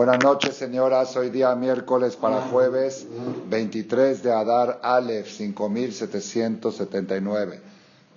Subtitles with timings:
[0.00, 1.14] Buenas noches, señoras.
[1.14, 3.06] Hoy día miércoles para jueves
[3.50, 7.60] 23 de Adar Aleph 5779,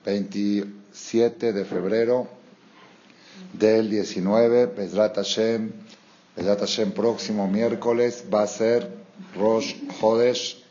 [0.06, 2.30] 27 de febrero
[3.52, 5.74] del 19, Bezrat Hashem,
[6.38, 8.90] Bezrat Hashem próximo miércoles va a ser
[9.36, 10.64] Rosh Hodesh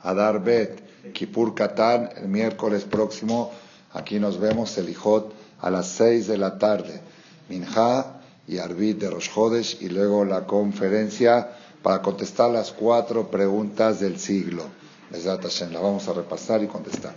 [0.00, 3.52] Adar Bet, Kipur Katan, el miércoles próximo.
[3.92, 5.30] Aquí nos vemos el Ijot
[5.60, 7.02] a las 6 de la tarde.
[7.50, 11.50] Minha y Arbit de Rosh y luego la conferencia
[11.82, 14.64] para contestar las cuatro preguntas del siglo.
[15.10, 17.14] La vamos a repasar y contestar.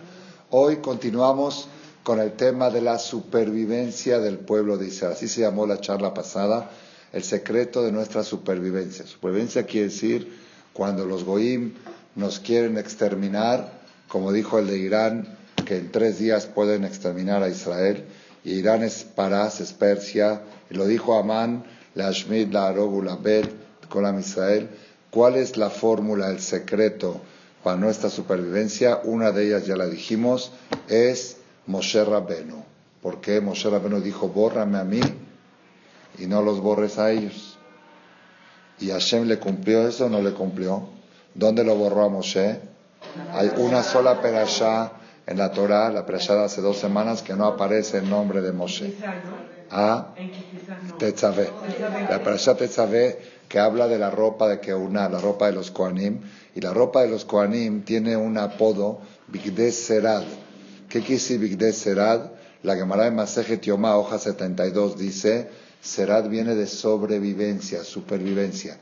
[0.49, 1.68] Hoy continuamos
[2.04, 5.13] con el tema de la supervivencia del pueblo de Israel.
[5.13, 6.70] Así se llamó la charla pasada,
[7.12, 9.05] el secreto de nuestra supervivencia.
[9.05, 10.38] Supervivencia quiere decir
[10.74, 11.74] cuando los goim
[12.16, 13.71] nos quieren exterminar,
[14.08, 18.05] como dijo el de Irán, que en tres días pueden exterminar a Israel,
[18.46, 21.64] Irán es Parás, es Persia, lo dijo Amán,
[21.96, 23.50] la Ashmid, la Arobu, la Bet,
[23.88, 24.70] con Israel.
[25.12, 27.22] ¿Cuál es la fórmula, el secreto
[27.63, 29.02] para nuestra supervivencia?
[29.04, 30.52] Una de ellas ya la dijimos,
[30.90, 32.63] es Moshe Rabenu.
[33.02, 35.02] ¿Por qué Moshe Rabenu dijo, bórrame a mí
[36.18, 37.57] y no los borres a ellos?
[38.80, 40.90] ¿Y Hashem le cumplió eso o no le cumplió?
[41.35, 42.60] ¿Dónde lo borró a Moshe?
[43.32, 44.91] Hay una sola perashá
[45.26, 48.93] en la Torah, la de hace dos semanas, que no aparece el nombre de Moshe
[49.70, 50.13] a
[50.98, 51.49] Tetzaveh.
[52.10, 55.70] La parasha Tetzaveh que habla de la ropa de que una, la ropa de los
[55.71, 56.21] Koanim,
[56.55, 60.24] y la ropa de los Koanim tiene un apodo, Bigdes Serad.
[60.90, 62.32] ¿Qué quiere decir Bigdes Serad?
[62.63, 65.50] La Gemara de Masejet Yomá, hoja 72, dice,
[65.81, 68.78] Serad viene de sobrevivencia, supervivencia.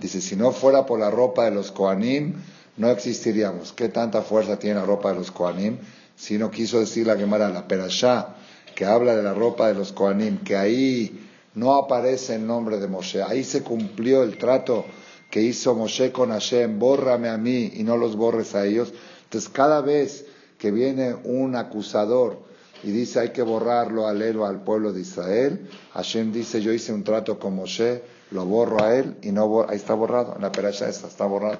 [0.00, 2.34] Dice, si no fuera por la ropa de los Koanim,
[2.76, 3.72] no existiríamos.
[3.72, 5.78] ¿Qué tanta fuerza tiene la ropa de los Koanim?
[6.16, 8.36] Si no quiso decir la Gemara, la Perashá,
[8.74, 12.88] que habla de la ropa de los Kohanim, que ahí no aparece el nombre de
[12.88, 14.84] Moshe, ahí se cumplió el trato
[15.30, 18.92] que hizo Moshe con Hashem, bórrame a mí y no los borres a ellos.
[19.24, 20.26] Entonces cada vez
[20.58, 22.38] que viene un acusador
[22.82, 26.92] y dice hay que borrarlo al o al pueblo de Israel, Hashem dice yo hice
[26.92, 30.52] un trato con Moshe, lo borro a él y no ahí está borrado, en la
[30.52, 31.58] perasha esta está borrado.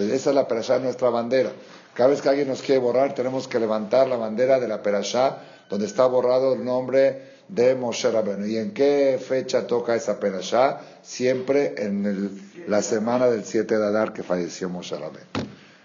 [0.00, 1.52] Entonces esa es la perasha de nuestra bandera.
[1.92, 5.36] Cada vez que alguien nos quiere borrar tenemos que levantar la bandera de la perasha
[5.68, 8.46] donde está borrado el nombre de Moshe Rabenu.
[8.46, 10.80] ¿Y en qué fecha toca esa perashá?
[11.02, 15.26] Siempre en la semana del 7 de Adar que falleció Moshe Rabenu.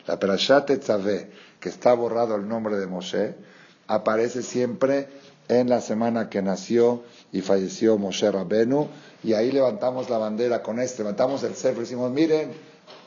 [0.08, 3.36] La perashá Tetzaveh, que está borrado el nombre de Moshe,
[3.88, 5.10] aparece siempre
[5.50, 7.04] en la semana que nació
[7.34, 8.88] y falleció Moshe Rabenu,
[9.24, 12.52] y ahí levantamos la bandera con este, levantamos el cetro y decimos, miren,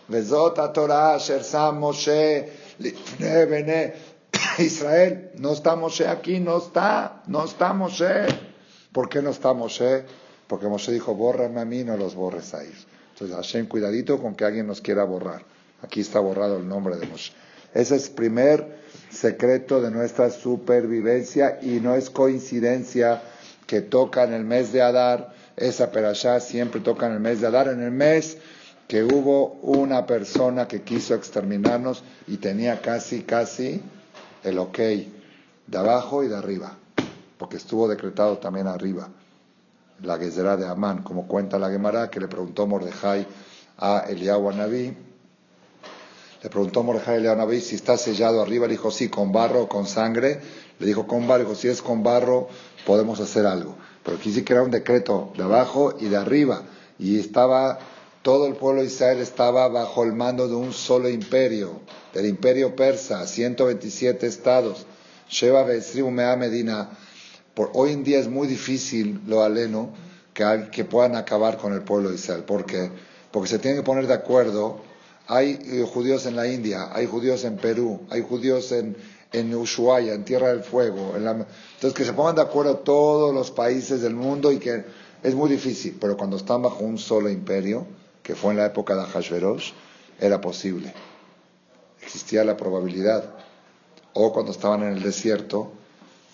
[0.09, 2.49] Vezot Torah, Shersam Moshe,
[4.59, 8.27] Israel, no está Moshe aquí, no está, no está Moshe.
[8.93, 10.05] ¿Por qué no está Moshe?
[10.47, 12.63] Porque Moshe dijo, bórrame a mí, no los borres a.
[12.63, 15.43] Entonces, Hashem, cuidadito con que alguien nos quiera borrar.
[15.83, 17.33] Aquí está borrado el nombre de Moshe.
[17.75, 18.79] Ese es el primer
[19.11, 23.23] secreto de nuestra supervivencia y no es coincidencia
[23.67, 27.49] que toca en el mes de Adar, esa perashá siempre toca en el mes de
[27.49, 28.39] Adar, en el mes
[28.89, 33.83] que hubo una persona que quiso exterminarnos y tenía casi, casi
[34.43, 34.79] el ok
[35.67, 36.73] de abajo y de arriba,
[37.37, 39.11] porque estuvo decretado también arriba.
[40.03, 43.27] La Gezerá de Amán, como cuenta la Gemara, que le preguntó Mordejai
[43.77, 44.97] a Eliyahu Naví.
[46.43, 48.67] Le preguntó Mordejai a Eliyahu Naví si está sellado arriba.
[48.69, 50.41] Le dijo, sí, con barro o con sangre.
[50.79, 51.43] Le dijo, con barro.
[51.43, 52.49] dijo, si es con barro,
[52.87, 53.77] podemos hacer algo.
[54.05, 56.63] Pero aquí sí que era un decreto de abajo y de arriba.
[57.01, 57.81] Y estaba
[58.29, 61.81] todo el pueblo de Israel estaba bajo el mando de un solo imperio,
[62.13, 64.85] del imperio persa, 127 estados.
[65.31, 65.65] Sheba
[66.11, 66.91] Mea Medina.
[67.55, 69.95] Por, hoy en día es muy difícil, lo aleno,
[70.35, 72.43] que, puedan acabar con el pueblo de Israel.
[72.45, 72.91] ¿Por qué?
[73.31, 74.83] Porque se tienen que poner de acuerdo.
[75.27, 78.95] Hay eh, judíos en la India, hay judíos en Perú, hay judíos en,
[79.33, 81.15] en Ushuaia, en Tierra del Fuego.
[81.17, 84.85] Entonces, que se pongan de acuerdo todos los países del mundo y que
[85.23, 87.87] es muy difícil, pero cuando están bajo un solo imperio,
[88.29, 89.73] que fue en la época de Hashverosh,
[90.21, 90.93] era posible.
[92.03, 93.25] Existía la probabilidad.
[94.13, 95.73] O cuando estaban en el desierto,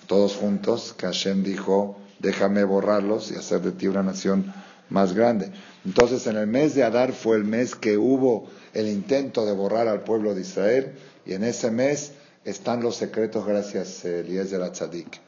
[0.08, 4.52] todos juntos, que Hashem dijo, déjame borrarlos y hacer de ti una nación
[4.90, 5.52] más grande.
[5.84, 9.86] Entonces, en el mes de Adar fue el mes que hubo el intento de borrar
[9.86, 12.10] al pueblo de Israel, y en ese mes
[12.44, 15.20] están los secretos gracias a Eliezer Atzadik,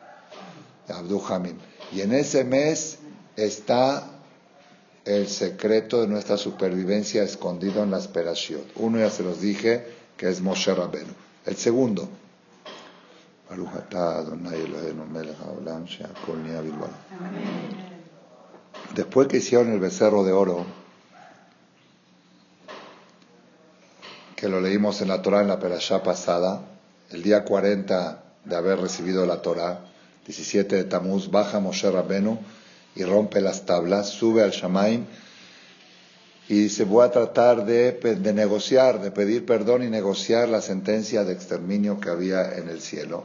[0.88, 1.58] Abdu Hamim.
[1.92, 2.98] Y en ese mes
[3.36, 4.15] está
[5.06, 8.62] el secreto de nuestra supervivencia escondido en la esperación.
[8.74, 9.86] Uno ya se los dije,
[10.16, 11.12] que es Moshe Rabenu.
[11.46, 12.08] El segundo,
[18.94, 20.66] Después que hicieron el becerro de oro,
[24.34, 26.62] que lo leímos en la Torah en la perashá pasada,
[27.10, 29.84] el día 40 de haber recibido la Torah,
[30.26, 32.40] 17 de Tamuz, baja Moshe Rabbenu
[32.96, 35.04] y rompe las tablas, sube al Shamaim
[36.48, 41.24] y dice, voy a tratar de, de, negociar, de pedir perdón y negociar la sentencia
[41.24, 43.24] de exterminio que había en el cielo.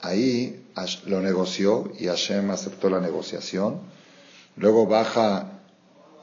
[0.00, 0.64] Ahí
[1.06, 3.80] lo negoció y Hashem aceptó la negociación.
[4.56, 5.50] Luego baja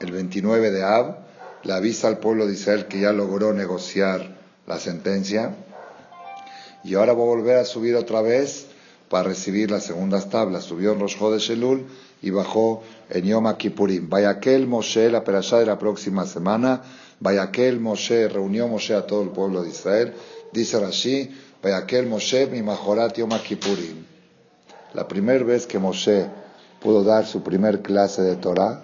[0.00, 1.16] el 29 de Ab,
[1.64, 4.36] le avisa al pueblo de Israel que ya logró negociar
[4.66, 5.54] la sentencia.
[6.82, 8.66] Y ahora va a volver a subir otra vez
[9.08, 10.64] para recibir las segundas tablas.
[10.64, 11.86] Subió en Rosh de Shelul
[12.22, 14.08] y bajó en Yom Kippurim.
[14.14, 16.82] aquel Moshe, la perashá de la próxima semana,
[17.40, 20.14] aquel Moshe, reunió Moshe a todo el pueblo de Israel.
[20.52, 21.30] Dice Rashi,
[21.62, 24.06] aquel Moshe mi majorat Yom Kippurim.
[24.94, 26.26] La primera vez que Moshe
[26.80, 28.82] pudo dar su primer clase de Torah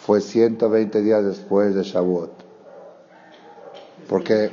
[0.00, 2.44] fue 120 días después de Shavuot.
[4.06, 4.50] Porque,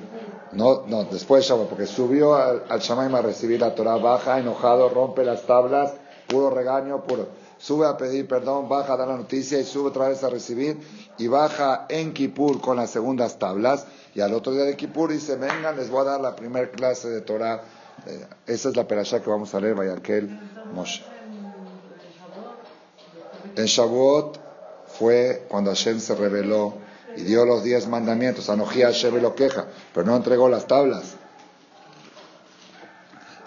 [0.54, 4.40] no, no, después de Shavuot, porque subió al, al Shamaim a recibir la Torah, baja
[4.40, 5.94] enojado, rompe las tablas,
[6.31, 7.28] puro regaño, puro.
[7.57, 10.80] Sube a pedir perdón, baja a dar la noticia y sube otra vez a recibir
[11.18, 13.86] y baja en Kippur con las segundas tablas.
[14.16, 17.10] Y al otro día de Kippur dice, vengan, les voy a dar la primera clase
[17.10, 17.62] de Torah.
[18.07, 20.30] Eh, esa es la perashá que vamos a leer, aquel
[20.74, 21.04] Moshe.
[23.56, 24.39] En Shavuot
[24.98, 26.74] fue cuando Hashem se reveló
[27.16, 28.50] y dio los diez mandamientos.
[28.50, 31.16] Anojí Hashem lo queja, pero no entregó las tablas.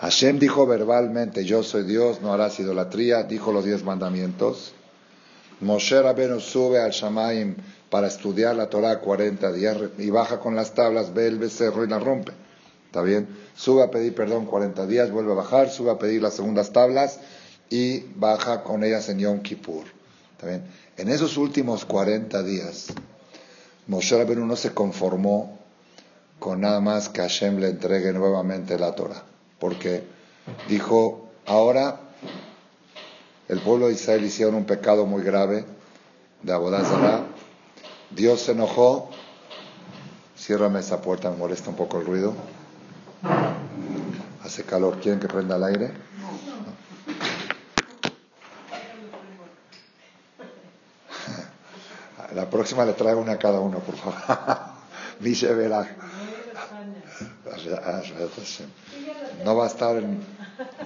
[0.05, 4.75] Hashem dijo verbalmente, yo soy Dios, no harás idolatría, dijo los diez mandamientos.
[5.63, 7.57] Moshe Rabbeinu sube al Shamaim
[7.89, 11.89] para estudiar la Torah 40 días y baja con las tablas, ve el becerro y
[11.89, 12.33] la rompe.
[12.85, 13.29] ¿Está bien?
[13.57, 17.21] Sube a pedir perdón 40 días, vuelve a bajar, sube a pedir las segundas tablas
[17.71, 19.85] y baja con ellas en Yom Kippur.
[20.33, 20.65] ¿Está bien?
[20.99, 22.89] En esos últimos 40 días,
[23.87, 25.59] Moshe Rabbeinu no se conformó
[26.39, 29.25] con nada más que Hashem le entregue nuevamente la Torah
[29.65, 30.05] porque
[30.69, 31.99] dijo, ahora
[33.49, 35.65] el pueblo de Israel hicieron un pecado muy grave
[36.43, 37.23] de Abodazara,
[38.11, 39.09] Dios se enojó,
[40.37, 42.35] ciérrame esa puerta, me molesta un poco el ruido,
[44.45, 45.93] hace calor, ¿quieren que prenda el aire?
[52.35, 54.15] La próxima le traigo una a cada uno, por favor.
[55.57, 55.89] Verá.
[59.45, 60.01] No va a estar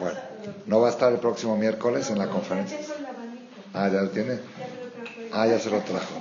[0.01, 0.19] bueno,
[0.67, 2.79] no va a estar el próximo miércoles en la conferencia.
[3.75, 4.39] Ah, ya lo tiene.
[5.33, 6.15] Ah, ya se lo trajo.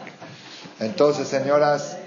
[0.80, 1.98] Entonces, señoras,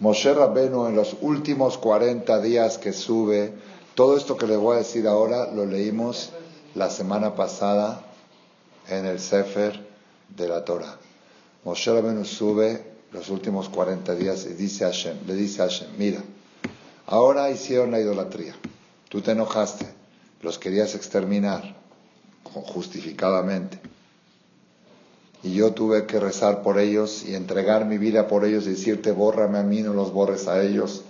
[0.00, 3.52] Moshe Rabbenu en los últimos 40 días que sube,
[3.94, 6.30] todo esto que le voy a decir ahora lo leímos
[6.74, 8.02] la semana pasada
[8.88, 9.86] en el Sefer
[10.36, 10.96] de la Torah.
[11.64, 15.88] Moshe Rabbenu sube los últimos 40 días y dice a Hashem, le dice a Hashem,
[15.98, 16.22] mira,
[17.10, 18.54] Ahora hicieron la idolatría.
[19.08, 19.86] Tú te enojaste,
[20.42, 21.74] los querías exterminar
[22.44, 23.80] justificadamente.
[25.42, 29.12] Y yo tuve que rezar por ellos y entregar mi vida por ellos y decirte,
[29.12, 31.02] bórrame a mí, no los borres a ellos.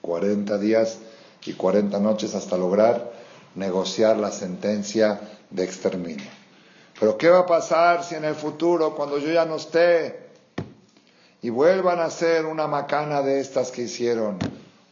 [0.00, 0.98] 40 días
[1.44, 3.12] y 40 noches hasta lograr
[3.54, 6.26] negociar la sentencia de exterminio.
[6.98, 10.24] Pero ¿qué va a pasar si en el futuro, cuando yo ya no esté,
[11.40, 14.38] y vuelvan a hacer una macana de estas que hicieron?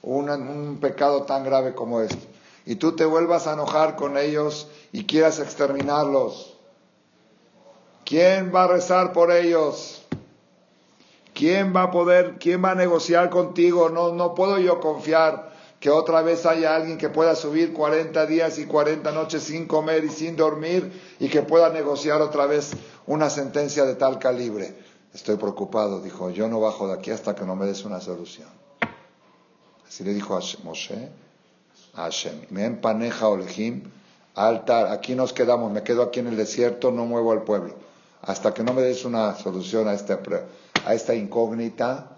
[0.02, 2.28] Un pecado tan grave como este,
[2.64, 6.56] y tú te vuelvas a enojar con ellos y quieras exterminarlos,
[8.04, 10.02] ¿quién va a rezar por ellos?
[11.34, 13.88] ¿Quién va a poder, quién va a negociar contigo?
[13.88, 18.58] No, no puedo yo confiar que otra vez haya alguien que pueda subir 40 días
[18.58, 22.72] y 40 noches sin comer y sin dormir y que pueda negociar otra vez
[23.06, 24.76] una sentencia de tal calibre.
[25.14, 28.61] Estoy preocupado, dijo, yo no bajo de aquí hasta que no me des una solución.
[29.92, 31.10] Así le dijo a Moshe,
[31.92, 33.82] a Hashem, me empaneja Olejim,
[34.34, 37.74] altar, aquí nos quedamos, me quedo aquí en el desierto, no muevo al pueblo.
[38.22, 42.08] Hasta que no me des una solución a esta, incógnita,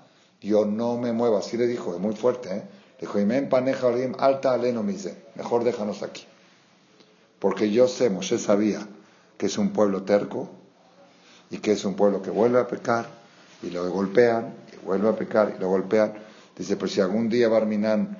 [0.40, 1.36] yo no me muevo.
[1.36, 2.62] Así le dijo, es muy fuerte, ¿eh?
[3.00, 6.24] Le dijo, me empaneja Olejim, alta aleno mise, mejor déjanos aquí.
[7.40, 8.86] Porque yo sé, Moshe sabía
[9.36, 10.48] que es un pueblo terco
[11.50, 13.08] y que es un pueblo que vuelve a pecar
[13.64, 16.22] y lo golpean, y vuelve a pecar y lo golpean.
[16.56, 18.16] Dice, pues si algún día Barminán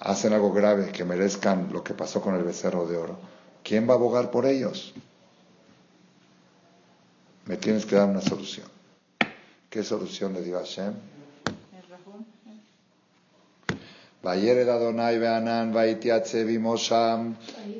[0.00, 3.18] hacen algo grave que merezcan lo que pasó con el becerro de oro,
[3.62, 4.94] ¿quién va a abogar por ellos?
[7.46, 8.66] Me tienes que dar una solución.
[9.68, 10.94] ¿Qué solución le dio Hashem?
[14.22, 16.44] Vayered Adonai Beanan, Vaitiatse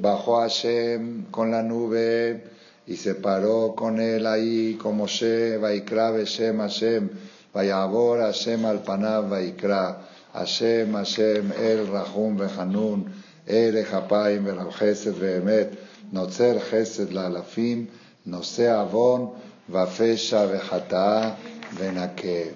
[0.01, 2.43] bajó Hashem con la nube
[2.87, 7.11] y se paró con él ahí como Moshe, Vaikra Beshem Hashem,
[7.55, 9.97] Vayabor Hashem al Panav Vaikra,
[10.33, 13.11] Hashem Hashem El Rahum Behanun,
[13.47, 15.77] El Echapayim Chesed Vehemet,
[16.13, 17.87] Notzer Chesed Lalafim,
[18.25, 19.33] Nose Avon,
[19.71, 21.37] Vafesha Vejata'a
[21.75, 22.55] Venake.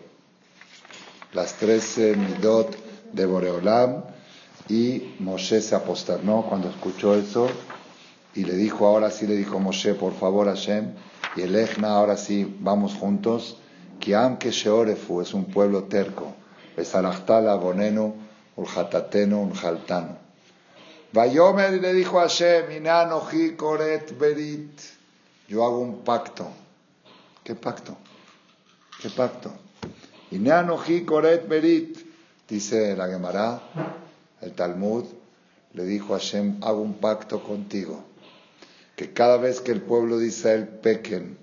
[1.34, 2.74] Las trece midot
[3.12, 4.02] de Boreolam
[4.68, 7.48] y Moshe se aposternó cuando escuchó eso
[8.34, 10.92] y le dijo, ahora sí le dijo Moshe, por favor Hashem,
[11.36, 13.58] y el Echna, ahora sí, vamos juntos,
[13.98, 16.34] Kiam que Sheorefu es un pueblo terco,
[16.76, 18.14] Besalachtala Bonenu,
[18.56, 20.16] Ulhatatenu, Ulhaltanu.
[21.12, 24.80] Vayomer y le dijo a Hashem, Inanoji Koret Berit,
[25.48, 26.48] yo hago un pacto.
[27.42, 27.96] ¿Qué pacto?
[29.00, 29.52] ¿Qué pacto?
[30.30, 31.98] Inanoji Koret Berit,
[32.48, 33.60] dice la Gemara,
[34.42, 35.04] el Talmud,
[35.72, 38.04] le dijo a Hashem, hago un pacto contigo
[38.96, 41.38] que cada vez que el pueblo de Israel pequen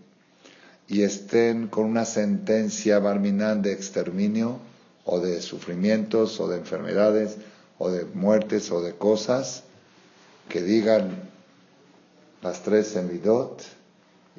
[0.87, 4.59] y estén con una sentencia barminán de exterminio
[5.05, 7.37] o de sufrimientos o de enfermedades
[7.77, 9.63] o de muertes o de cosas,
[10.49, 11.29] que digan
[12.41, 13.63] las tres semidot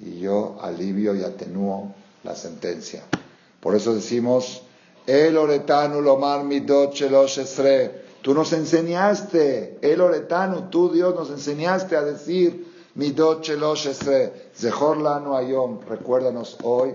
[0.00, 3.02] y yo alivio y atenúo la sentencia.
[3.60, 4.62] Por eso decimos,
[5.06, 7.40] el oretanu lomar midot shelosh
[8.22, 13.88] Tú nos enseñaste, el oretanu, tú Dios nos enseñaste a decir Midot Shelosh
[14.56, 16.94] Zehor Lanu Ayom, recuérdanos hoy,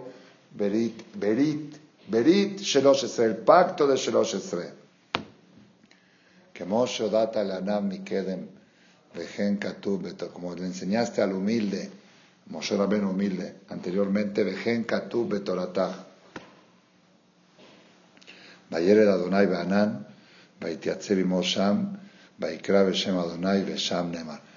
[0.58, 1.76] Berit, Berit,
[2.08, 4.74] Berit Shelosh el pacto de Shelosh Esre.
[6.54, 8.48] Que Moshe data la Anam Mikedem,
[9.14, 11.90] Vejen Katub, como le enseñaste al humilde,
[12.48, 16.06] Moshe Rabben humilde, anteriormente, Vejen Katub Betoratah.
[18.70, 20.06] Vayered Adonai Beanan,
[20.62, 21.98] Vaitiatzevi Mosham,
[22.40, 24.49] Vaikra Beshem Adonai Besham Nemar.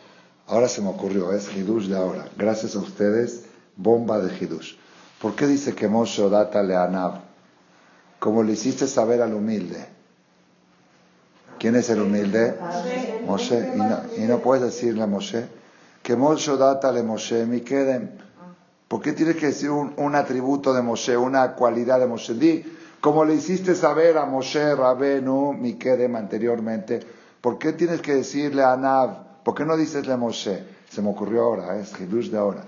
[0.53, 2.27] Ahora se me ocurrió, es Hidush de ahora.
[2.37, 3.45] Gracias a ustedes,
[3.75, 4.75] bomba de Hidush.
[5.19, 7.23] ¿Por qué dice que Moshe data le anab?
[8.19, 9.83] Como le hiciste saber al humilde.
[11.59, 12.55] ¿Quién es el humilde?
[13.25, 13.73] Moshe.
[14.19, 15.47] Y no, puedes decirle a Moshe
[16.03, 18.19] que Moshe data le Moshe mi queden.
[18.89, 22.35] ¿Por qué tienes que decir un, atributo de Moshe, una cualidad de Moshe?
[22.35, 22.63] Di,
[23.01, 27.01] como le hiciste saber a Moshe Rabenu mi quedem anteriormente,
[27.41, 29.32] ¿por qué tienes que decirle a Anab?
[29.45, 30.65] ¿Por qué no dices le Moshe?
[30.89, 32.65] Se me ocurrió ahora, es Hidush de ahora.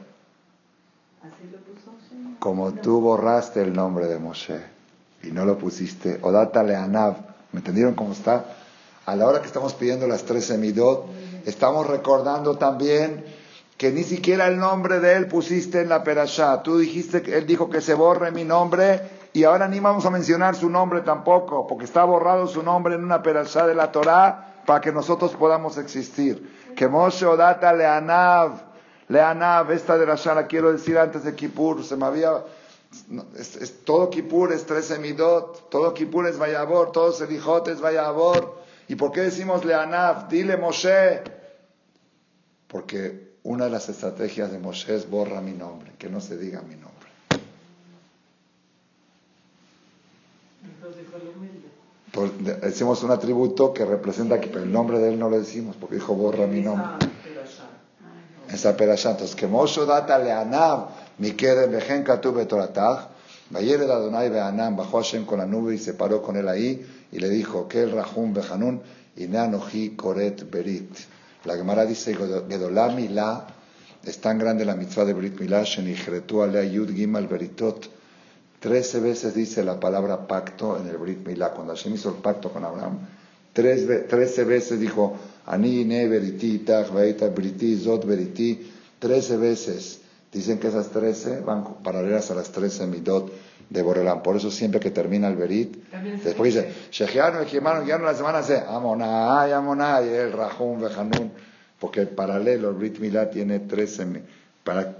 [2.38, 4.60] Como tú borraste el nombre de Moshe
[5.22, 7.16] y no lo pusiste, Odata Leanav,
[7.52, 8.44] ¿me entendieron cómo está?
[9.06, 11.06] A la hora que estamos pidiendo las tres semidot,
[11.46, 13.24] estamos recordando también
[13.76, 16.62] que ni siquiera el nombre de él pusiste en la perashá.
[16.62, 19.00] Tú dijiste que él dijo que se borre mi nombre
[19.32, 23.04] y ahora ni vamos a mencionar su nombre tampoco, porque está borrado su nombre en
[23.04, 28.60] una perashá de la Torá para que nosotros podamos existir que Moshe Odata Leanav,
[29.08, 32.42] Leanav, esta de la Shana quiero decir antes de Kippur, se me había,
[33.84, 38.62] todo Kippur es 13 midot, todo Kippur es Vayabor, todo Selijot es Vayabor.
[38.88, 40.28] ¿Y por qué decimos Leanav?
[40.28, 41.22] Dile Moshe.
[42.68, 46.60] Porque una de las estrategias de Moshe es borra mi nombre, que no se diga
[46.62, 46.94] mi nombre.
[52.60, 56.14] Decimos un atributo que representa que el nombre de él no lo decimos, porque dijo
[56.14, 57.06] borra mi nombre.
[58.50, 59.12] Esa perashá.
[59.12, 63.08] Entonces, que Moshe data leanav, mi quede vejen katub betoratach,
[63.50, 67.18] Vayered Adonai Beanam bajó Hashem con la nube y se paró con él ahí y
[67.18, 68.80] le dijo, que el Rahum Behanun
[69.16, 70.90] y Neanoji Koret Berit.
[71.44, 73.46] La Gemara dice, Gedolami la,
[74.02, 77.86] es tan grande la mitzvah de Brit Shenichretu alea Yud Gimal Beritot,
[78.64, 81.50] Trece veces dice la palabra pacto en el Brit Milá.
[81.50, 82.98] Cuando Hashem hizo el pacto con Abraham,
[83.52, 88.72] trece veces dijo, Ani ne veriti, tach briti, zot veriti.
[88.98, 90.00] Trece veces.
[90.32, 93.30] Dicen que esas trece van paralelas a las trece midot
[93.68, 94.22] de Borelán.
[94.22, 95.76] Por eso siempre que termina el Berit,
[96.24, 101.32] después dice, Shechianu, Ejimanu, ya no la semana se, Amonai, Amonai, el Rahum, Vejanun,
[101.78, 104.06] porque el paralelo, el Brit Milá tiene trece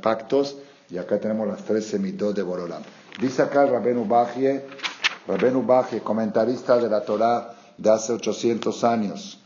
[0.03, 0.59] pactos,
[0.91, 2.83] y acá tenemos las trece midot de Borelán.
[3.21, 4.63] Dice acá Rabenu Bajie,
[5.29, 9.39] Rabenu Bajie, comentarista de la Torah de hace 800 años,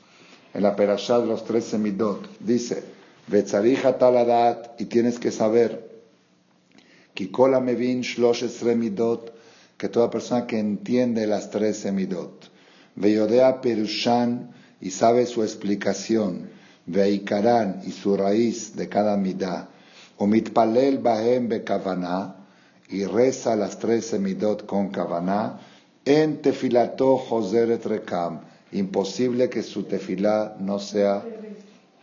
[0.54, 2.82] en la Perashá de los 13 Midot, dice,
[3.26, 5.86] Betzarija taladat, y tienes que saber,
[7.12, 8.44] Kikola mevin shlosh
[8.74, 9.34] midot,
[9.76, 12.50] que toda persona que entiende las 13 midot,
[12.96, 16.48] Veyodea perushan, y sabe su explicación,
[16.86, 19.68] Veikaran, y su raíz de cada midá,
[20.16, 22.37] Umitpalel bahem bekavaná,
[22.90, 25.60] y reza las tres semidot con Kavaná,
[26.04, 28.40] en tefilato Joseret Rekam.
[28.72, 31.24] Imposible que su tefilá no sea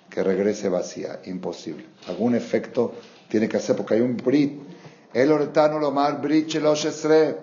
[0.10, 1.86] que regrese vacía, imposible.
[2.08, 2.94] Algún efecto
[3.28, 4.62] tiene que hacer porque hay un brit.
[5.14, 7.38] El oretano lo mar brit shelosh esre.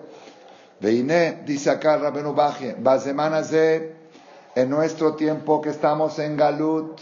[0.79, 6.99] Veine, dice acá Rabenu Baje, semanas en nuestro tiempo que estamos en Galut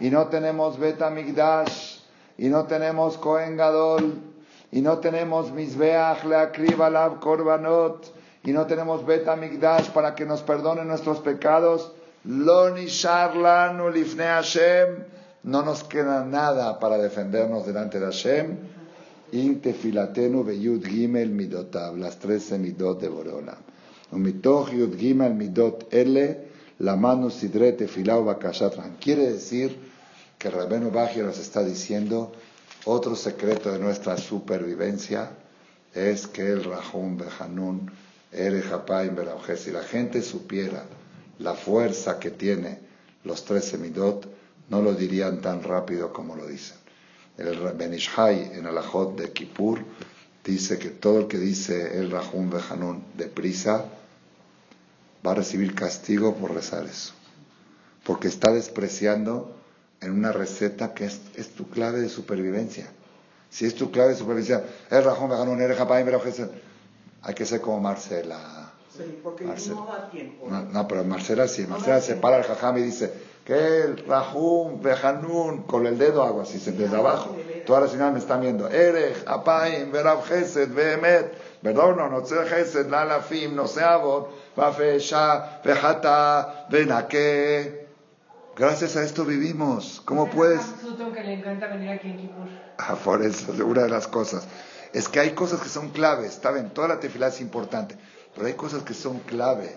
[0.00, 1.98] y no tenemos Beta Migdash
[2.38, 4.31] y no tenemos Kohen Gadol
[4.72, 8.06] y no tenemos Mizbeach Leakriv Alab Korbanot
[8.42, 11.92] y no tenemos Beta Migdash para que nos perdone nuestros pecados,
[12.24, 15.04] Lo Nisharlanu Lifne Hashem,
[15.44, 18.56] no nos queda nada para defendernos delante de Hashem.
[19.32, 23.56] Y tefilatenu beyud gimel midotav, las trece midot de Borola.
[24.12, 26.48] Umitoch yud gimel midot ele,
[26.80, 28.96] la mano sidre tefilau bakashatran.
[29.00, 29.74] Quiere decir
[30.38, 32.32] que Rabenu Bajir nos está diciendo
[32.84, 35.30] otro secreto de nuestra supervivencia
[35.94, 37.90] es que el Rahum Behanun
[38.32, 38.62] Ere
[39.56, 40.84] Si la gente supiera
[41.38, 42.78] la fuerza que tiene
[43.24, 44.26] los trece midot,
[44.70, 46.78] no lo dirían tan rápido como lo dicen.
[47.36, 49.80] El Benishai en Alajot de Kippur
[50.44, 53.84] dice que todo el que dice el Rahum Behanun deprisa
[55.26, 57.12] va a recibir castigo por rezar eso.
[58.04, 59.54] Porque está despreciando
[60.02, 62.90] en una receta que es, tu clave de supervivencia.
[63.50, 65.76] Si es tu clave de supervivencia, el Rahum Behanun, el
[67.24, 68.72] hay que ser como Marcela.
[68.94, 70.48] Sí, porque no da tiempo.
[70.50, 71.66] No, pero Marcela sí.
[71.66, 73.12] Marcela se para el jajam y dice
[73.44, 77.36] que el Rahum, Behanun, con el dedo hago así, desde abajo.
[77.66, 78.68] Todas las señoras me están viendo.
[78.68, 81.32] Erech, Apaim, Verav Gesed, Behemet,
[81.62, 87.81] perdón, no, no sé Gesed, Lalafim, no sé Abot, Vafesha, Vejata, Benake.
[88.54, 90.02] Gracias a esto vivimos.
[90.04, 90.60] ¿Cómo puedes?
[90.60, 92.30] que le encanta venir aquí en.
[92.76, 94.46] Ah, por eso, una de las cosas.
[94.92, 97.96] Es que hay cosas que son claves, está bien, toda la tefilá es importante,
[98.34, 99.74] pero hay cosas que son clave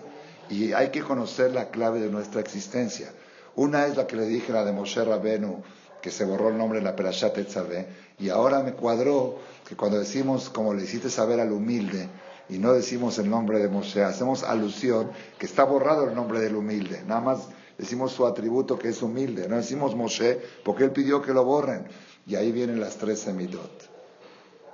[0.50, 3.10] y hay que conocer la clave de nuestra existencia.
[3.54, 5.62] Una es la que le dije, la de Moshe Rabenu,
[6.02, 9.98] que se borró el nombre en la Perashat Etzaveh, y ahora me cuadró que cuando
[9.98, 12.10] decimos, como le hiciste saber al humilde,
[12.50, 16.56] y no decimos el nombre de Moshe, hacemos alusión que está borrado el nombre del
[16.56, 21.22] humilde, nada más decimos su atributo que es humilde, no decimos Moshe porque él pidió
[21.22, 21.86] que lo borren,
[22.26, 23.96] y ahí vienen las tres semidot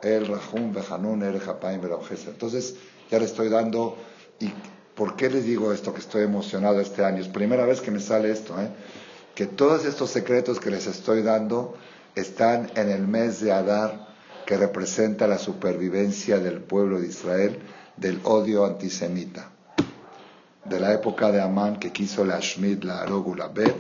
[0.03, 1.81] el Rahum, Behanun, el Japaim,
[2.27, 2.75] Entonces,
[3.11, 3.97] ya le estoy dando.
[4.41, 4.53] ¿Y
[4.95, 7.21] por qué les digo esto que estoy emocionado este año?
[7.21, 8.69] Es primera vez que me sale esto, ¿eh?
[9.35, 11.75] Que todos estos secretos que les estoy dando
[12.15, 14.09] están en el mes de Adar,
[14.45, 17.61] que representa la supervivencia del pueblo de Israel
[17.97, 19.52] del odio antisemita.
[20.65, 23.75] De la época de Amán que quiso la Shmid, la Arogu, la Bet,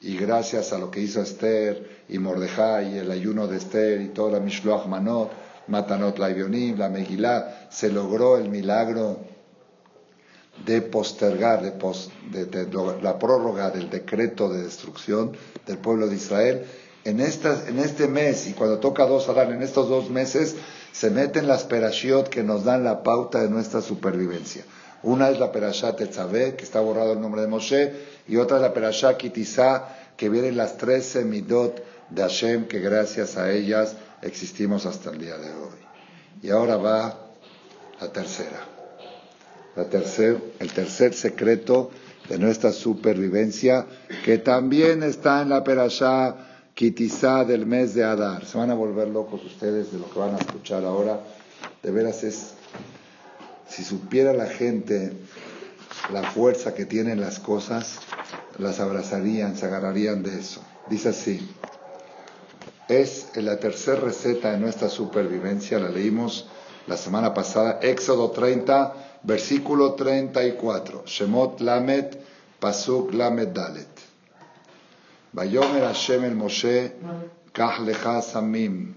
[0.00, 4.08] y gracias a lo que hizo Esther y Mordejai y el ayuno de Esther y
[4.08, 5.30] toda la Mishloach Manot,
[5.68, 9.18] Matanot la la Megilá, se logró el milagro
[10.64, 12.68] de postergar, de,
[13.02, 15.32] la prórroga del decreto de destrucción
[15.66, 16.66] del pueblo de Israel.
[17.04, 20.56] En, en este mes, y cuando toca dos Adán, en estos dos meses,
[20.92, 24.64] se meten las perashiot que nos dan la pauta de nuestra supervivencia.
[25.02, 27.92] Una es la perashat Tetzaveh, que está borrado el nombre de Moshe,
[28.28, 33.36] y otra es la perashat Kitizá, que vienen las tres semidot de Hashem, que gracias
[33.36, 35.78] a ellas existimos hasta el día de hoy.
[36.42, 37.16] Y ahora va
[38.00, 38.60] la tercera.
[39.74, 41.90] La tercer, el tercer secreto
[42.28, 43.86] de nuestra supervivencia,
[44.24, 46.34] que también está en la perashá
[46.74, 48.44] Kitizá del mes de Adar.
[48.44, 51.20] Se van a volver locos ustedes de lo que van a escuchar ahora.
[51.82, 52.52] De veras es,
[53.68, 55.12] si supiera la gente
[56.12, 57.98] la fuerza que tienen las cosas,
[58.58, 60.62] las abrazarían, se agarrarían de eso.
[60.88, 61.48] Dice así,
[62.88, 66.46] es la tercera receta de nuestra supervivencia, la leímos
[66.86, 72.16] la semana pasada, Éxodo 30, versículo 34, Shemot Lamet,
[72.60, 73.88] Pasuk Lamet Dalet.
[75.32, 76.92] Vayomer Hashem el Moshe,
[77.52, 78.94] Kach lecha samim,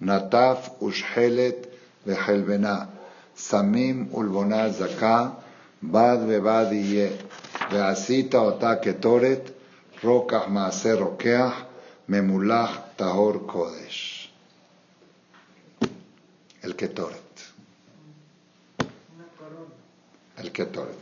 [0.00, 1.68] Nataf ushhelet
[2.06, 2.88] vehelbena,
[3.35, 5.31] samim ulbona zaka,
[5.81, 7.11] bad bebad yeh,
[7.71, 9.49] ועשית אותה ketoret,
[10.03, 11.53] rokach מעשר רוקח,
[12.09, 14.29] ממולח Tahor Kodesh.
[16.61, 17.33] El Ketoret.
[20.37, 20.99] El Ketoret.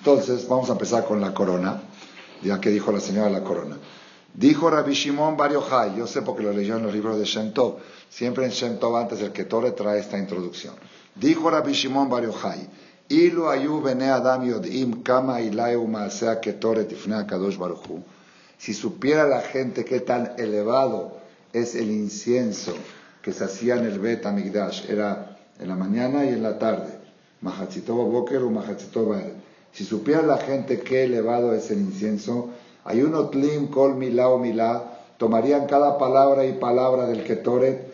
[0.00, 1.80] Entonces, vamos a empezar con la corona,
[2.42, 3.76] ya que dijo la señora la corona.
[4.33, 7.53] Dijo Rabbi Shimon Bar Yochai, yo sé porque lo leyó en los libros de Shem
[8.09, 10.73] siempre en Shem antes del Ketoret trae esta introducción.
[11.13, 12.67] Dijo Rabbi Shimon Bar Yochai,
[13.09, 18.01] Ilu ayu bene adam yodim kama ilayu maasea Ketoret ifnei kadosh baruchu.
[18.57, 21.17] Si supiera la gente qué tan elevado
[21.51, 22.73] es el incienso
[23.21, 24.89] que se hacía en el Bet Amigdash.
[24.89, 26.97] Era en la mañana y en la tarde.
[27.41, 29.21] Mahatzitoba Boker o Mahatzitoba
[29.73, 32.49] Si supiera la gente qué elevado es el incienso,
[32.85, 34.83] hay un otlim kol milá o milá,
[35.17, 37.93] tomarían cada palabra y palabra del Ketoret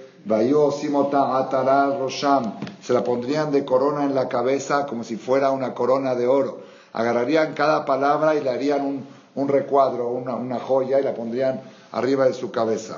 [1.99, 2.53] rosham.
[2.81, 6.61] Se la pondrían de corona en la cabeza como si fuera una corona de oro.
[6.93, 11.61] Agarrarían cada palabra y le harían un, un recuadro, una, una joya y la pondrían
[11.91, 12.97] arriba de su cabeza.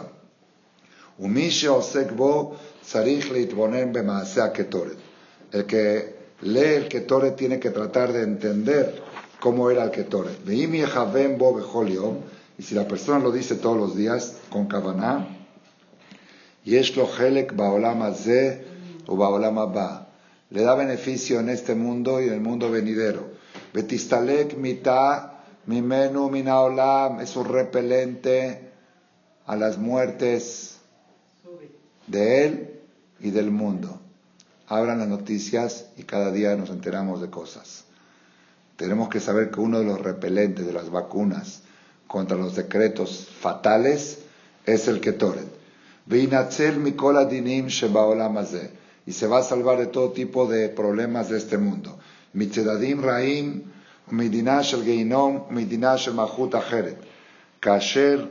[5.51, 9.10] El que lee el ketoret tiene que tratar de entender
[9.41, 10.27] cómo era el bechol
[12.57, 15.27] y si la persona lo dice todos los días con kavaná.
[20.51, 23.31] Le da beneficio en este mundo y en el mundo venidero.
[23.73, 28.69] Betistalek mita mimenu minaolam es un repelente
[29.47, 30.77] a las muertes
[32.05, 32.79] de él
[33.19, 33.99] y del mundo.
[34.67, 37.85] Abran las noticias y cada día nos enteramos de cosas.
[38.81, 41.61] Tenemos que saber que uno de los repelentes de las vacunas
[42.07, 44.23] contra los decretos fatales
[44.65, 45.45] es el ketoret.
[49.05, 51.99] Y se va a salvar de todo tipo de problemas de este mundo.
[52.33, 53.61] Mitzedadim Raim,
[54.09, 56.97] Midinash el Geinom, Midinash el Mahut Ajeret.
[57.59, 58.29] Kasher,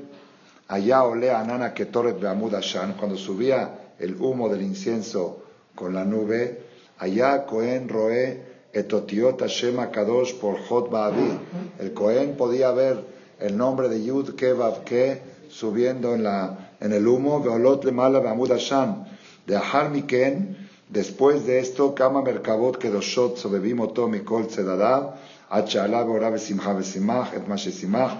[0.66, 5.44] allá olea anana ketoret beamud Ashan, cuando subía el humo del incienso
[5.76, 6.60] con la nube,
[6.98, 11.38] allá Cohen Roe etotiot Hashem Kadosh por Hot Ba'avi.
[11.78, 12.98] El Cohen podía ver
[13.38, 18.20] el nombre de Yud Kevav Ke subiendo en, la, en el humo, Veolot le mala
[18.20, 19.06] Beamud Hashan.
[19.46, 25.14] De Ahar Miken, después de esto, Kama Merkabot Kedoshot Sobebimoto Mikol Tzedadav,
[25.48, 28.16] Achala Beorah Besimcha Besimach, Et Mashesimach,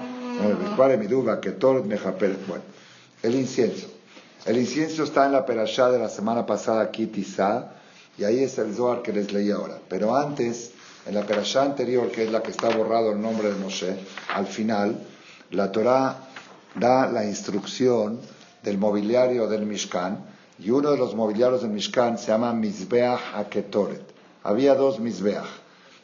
[2.48, 2.62] Bueno,
[3.22, 3.88] el incienso.
[4.46, 7.79] El incienso está en la perashá de la semana pasada, Kitizá,
[8.20, 9.78] y ahí es el Zohar que les leí ahora.
[9.88, 10.72] Pero antes,
[11.06, 13.96] en la perashá anterior, que es la que está borrado el nombre de Moshe,
[14.34, 15.00] al final,
[15.52, 16.28] la Torah
[16.74, 18.20] da la instrucción
[18.62, 20.22] del mobiliario del Mishkan,
[20.58, 24.02] y uno de los mobiliarios del Mishkan se llama Mizbeach HaKetoret.
[24.42, 25.48] Había dos Mizbeach,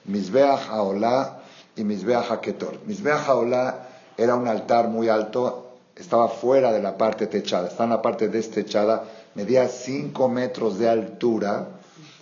[0.06, 1.42] Mizbeach HaOlá
[1.76, 2.82] y Mizbeach HaKetoret.
[2.86, 7.90] Mizbeach HaOlá era un altar muy alto estaba fuera de la parte techada, está en
[7.90, 11.68] la parte destechada, medía 5 metros de altura,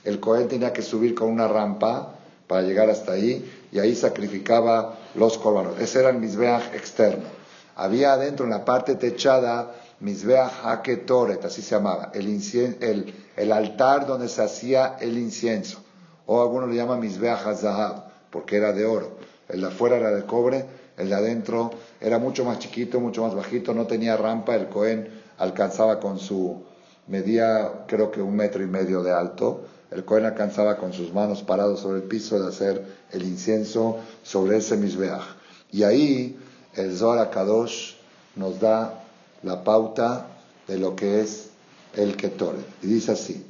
[0.05, 2.15] el Cohen tenía que subir con una rampa
[2.47, 5.81] para llegar hasta ahí y ahí sacrificaba los corbanos.
[5.81, 7.25] Ese era el Mizbeach externo.
[7.77, 14.29] Había adentro en la parte techada Mizbeach Haketoret, así se llamaba, el, el, altar donde
[14.29, 15.83] se hacía el incienso.
[16.27, 19.17] O algunos lo llaman Mizbeach Hazahab, porque era de oro.
[19.49, 23.35] El de afuera era de cobre el de adentro era mucho más chiquito, mucho más
[23.35, 26.63] bajito, no tenía rampa, el Cohen alcanzaba con su,
[27.09, 29.63] medía creo que un metro y medio de alto,
[29.95, 34.57] el Cohen alcanzaba con sus manos parados sobre el piso de hacer el incienso sobre
[34.57, 35.23] ese misbeach.
[35.71, 36.37] Y ahí
[36.75, 37.95] el Zohar Kadosh
[38.35, 39.05] nos da
[39.43, 40.27] la pauta
[40.67, 41.51] de lo que es
[41.95, 42.65] el Ketoret.
[42.83, 43.47] Y dice así,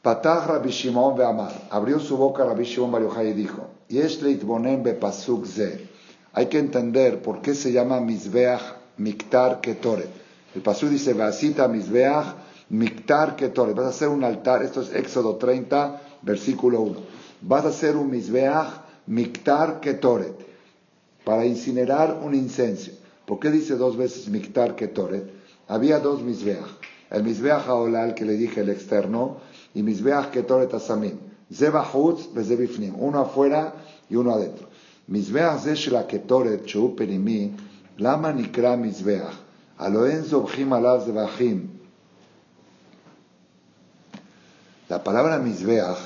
[0.00, 5.44] Patah Rabbi Shimon Be'amar, abrió su boca Rabbi Shimon Bar y dijo, Yesh leitbonen pasuk
[5.44, 5.86] ze,
[6.32, 8.62] hay que entender por qué se llama Mizbeach
[8.96, 10.08] Miktar Ketoret.
[10.54, 12.34] El pasú dice, Vasita Mizbeach
[12.70, 16.96] Miktar Ketore, vas a hacer un altar, esto es Éxodo 30, versículo 1.
[17.42, 20.36] Vas a hacer un Misbeach Miktar Ketoret,
[21.24, 22.92] para incinerar un incenso.
[23.26, 25.24] ¿Por qué dice dos veces Miktar Ketoret?
[25.66, 26.78] Había dos Misbeach.
[27.10, 29.38] El Misbeach Aolal, que le dije el externo,
[29.74, 31.18] y Misbeach Ketoret Asamim.
[31.52, 33.74] Zebahutz Bezebifnim, uno afuera
[34.08, 34.68] y uno adentro.
[35.08, 37.52] Misbeach Zeshla Ketoret, Sheupenimi,
[37.98, 39.34] Lama Nikra Misbeach.
[39.76, 41.79] Aloen Zobchim Alav Zebahim.
[44.90, 45.98] La palabra mizbeach,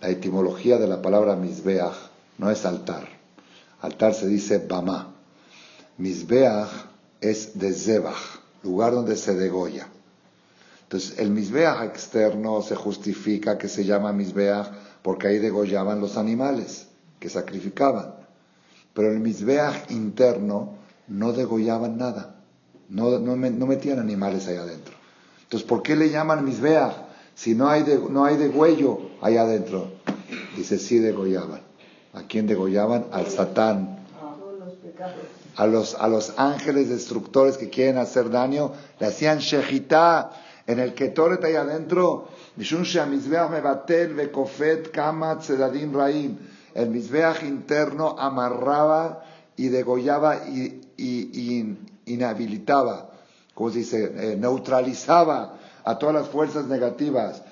[0.00, 1.96] la etimología de la palabra mizbeach
[2.38, 3.08] no es altar.
[3.80, 5.12] Altar se dice bama.
[5.98, 6.68] Mizbeach
[7.20, 9.88] es de zebach, lugar donde se degolla.
[10.84, 14.68] Entonces, el mizbeach externo se justifica que se llama mizbeach
[15.02, 16.86] porque ahí degollaban los animales
[17.18, 18.14] que sacrificaban.
[18.94, 20.74] Pero el Mizbeach interno
[21.08, 22.36] no degollaban nada,
[22.88, 24.94] no, no, metían animales ahí adentro.
[25.42, 27.03] Entonces, ¿por qué le llaman Mizbeach
[27.34, 29.92] si no hay, de, no hay degüello ahí adentro?
[30.56, 31.60] Dice, sí degollaban.
[32.12, 33.06] ¿A quién degollaban?
[33.12, 33.98] Al Satán.
[35.56, 40.30] A los, a los ángeles destructores que quieren hacer daño, le hacían shejitá
[40.66, 42.28] en el ketoret ahí adentro.
[46.74, 49.24] El Mizbeach interno amarraba
[49.56, 50.80] y degollaba y,
[52.06, 53.10] inhabilitaba,
[53.54, 57.42] como se dice, eh, neutralizaba a todas las fuerzas negativas.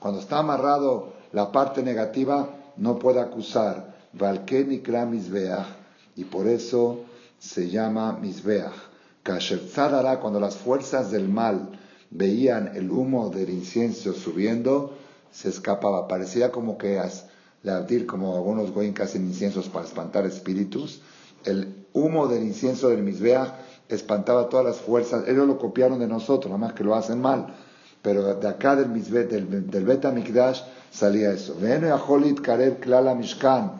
[0.00, 3.94] Cuando está amarrado la parte negativa, no puede acusar.
[6.16, 7.00] Y por eso
[7.38, 8.72] se llama Misbeach.
[9.22, 9.60] Kasher
[10.20, 11.78] cuando las fuerzas del mal
[12.10, 14.94] veían el humo del incienso subiendo,
[15.30, 16.08] se escapaba.
[16.08, 17.00] Parecía como que,
[17.62, 21.02] le como algunos goyin que hacen inciensos para espantar espíritus,
[21.44, 23.52] el humo del incienso del Misbeach
[23.88, 25.26] espantaba todas las fuerzas.
[25.26, 27.54] Ellos lo copiaron de nosotros, nada más que lo hacen mal.
[28.02, 28.92] Pero de acá del,
[29.28, 30.04] del, del Bet
[30.90, 31.56] salía eso.
[31.60, 33.72] Ven a Holit Kareb Klala Mishkan,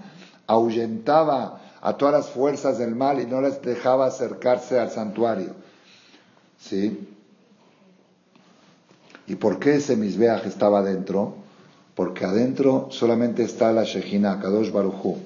[0.47, 5.55] ahuyentaba a todas las fuerzas del mal y no les dejaba acercarse al santuario.
[6.59, 7.09] ¿Sí?
[9.27, 11.35] ¿Y por qué ese Misbeach estaba adentro?
[11.95, 15.17] Porque adentro solamente está la Shejina, Kadosh Baruchu.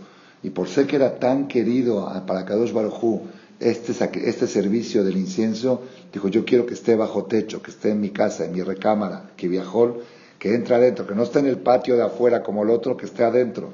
[0.44, 3.22] Y por ser que era tan querido para Kadosh Baruchu
[3.58, 3.92] este,
[4.28, 5.80] este servicio del incienso,
[6.12, 9.30] dijo, yo quiero que esté bajo techo, que esté en mi casa, en mi recámara,
[9.38, 10.00] que viajó,
[10.38, 13.06] que entre adentro, que no esté en el patio de afuera como el otro, que
[13.06, 13.70] esté adentro.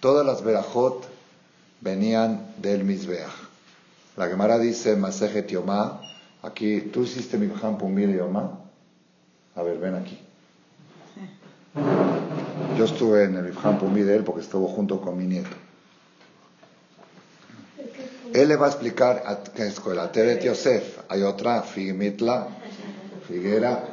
[0.00, 1.08] Todas las verajot
[1.80, 3.30] venían del Mizbeach.
[4.16, 6.00] La Gemara dice, Masejet Yomá,
[6.42, 8.58] aquí, ¿tú hiciste mi Pumir Yomá?
[9.54, 10.18] A ver, ven aquí.
[12.76, 15.56] Yo estuve en el Pumir de él porque estuvo junto con mi nieto.
[18.32, 20.10] Él le va a explicar a qué escuela.
[20.10, 20.98] Teret Yosef.
[21.08, 22.48] Hay otra, Figuemitla,
[23.28, 23.84] Figuera.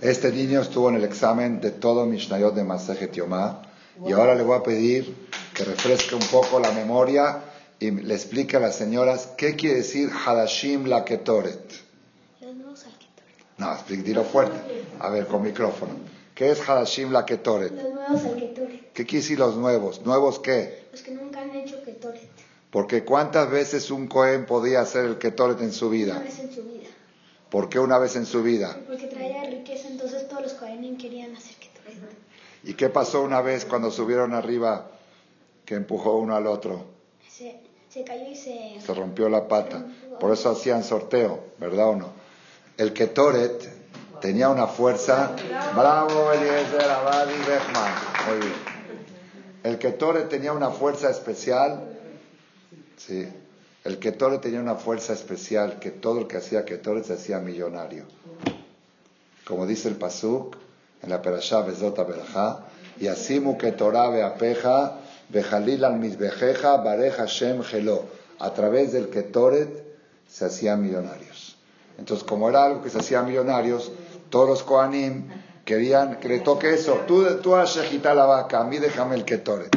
[0.00, 3.62] Este niño estuvo en el examen de todo Mishnayot de Masejet Yomá.
[4.06, 5.12] Y ahora le voy a pedir
[5.54, 7.42] que refresque un poco la memoria
[7.80, 11.85] y le explique a las señoras qué quiere decir Hadashim la Ketoret.
[13.58, 14.84] No, dilo fuerte.
[15.00, 15.92] A ver, con micrófono.
[16.34, 17.72] ¿Qué es Hadashim la Ketoret?
[17.72, 18.92] Los nuevos al Ketoret.
[18.92, 20.04] ¿Qué quiere decir los nuevos?
[20.04, 20.84] ¿Nuevos qué?
[20.92, 22.28] Los que nunca han hecho Ketoret.
[22.70, 26.16] Porque ¿cuántas veces un Cohen podía hacer el Ketoret en su vida?
[26.16, 26.88] Una vez en su vida.
[27.50, 28.78] ¿Por qué una vez en su vida?
[28.86, 31.96] Porque traía riqueza, entonces todos los Cohenim querían hacer Ketoret.
[32.64, 34.90] ¿Y qué pasó una vez cuando subieron arriba
[35.64, 36.84] que empujó uno al otro?
[37.30, 38.78] Se, se cayó y se...
[38.84, 39.86] Se rompió la pata.
[40.20, 42.12] Por eso hacían sorteo, ¿verdad o no?
[42.76, 45.34] El Ketoret tenía una fuerza.
[45.74, 47.92] Bravo, Eliezer Abadi Bechman.
[48.28, 48.52] Muy bien.
[49.62, 51.80] El Ketoret tenía una fuerza especial.
[52.98, 53.26] Sí.
[53.82, 58.04] El Ketoret tenía una fuerza especial que todo el que hacía Ketoret se hacía millonario.
[59.46, 60.56] Como dice el Pasuk
[61.02, 62.60] en la Perashá Bezota Berajá,
[63.00, 64.98] y asimu Ketorá beapeja,
[65.30, 68.04] bejalil al misbejeja, bareja Shem gelo.
[68.38, 69.82] A través del Ketoret
[70.28, 71.55] se hacían millonarios.
[71.98, 73.90] Entonces, como era algo que se hacía millonarios,
[74.30, 75.28] todos los Koanim
[75.64, 77.00] querían que le toque eso.
[77.06, 79.74] Tú, tú has la vaca, a mí déjame el Ketoret.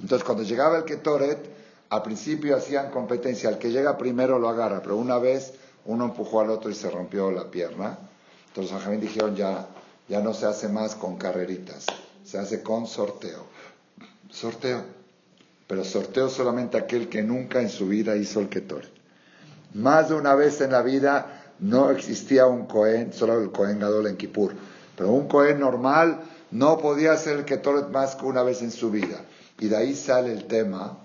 [0.00, 1.38] Entonces, cuando llegaba el Ketoret,
[1.90, 3.48] al principio hacían competencia.
[3.50, 6.90] El que llega primero lo agarra, pero una vez uno empujó al otro y se
[6.90, 7.98] rompió la pierna.
[8.48, 9.66] Entonces, los Jamín dijeron ya,
[10.08, 11.86] ya no se hace más con carreritas,
[12.24, 13.44] se hace con sorteo.
[14.30, 14.82] Sorteo.
[15.66, 18.90] Pero sorteo solamente aquel que nunca en su vida hizo el Ketoret.
[19.74, 24.08] Más de una vez en la vida no existía un Cohen, solo el Cohen Gadol
[24.08, 24.54] en Kippur.
[24.96, 28.90] Pero un Cohen normal no podía hacer el Ketoret más que una vez en su
[28.90, 29.20] vida.
[29.58, 30.98] Y de ahí sale el tema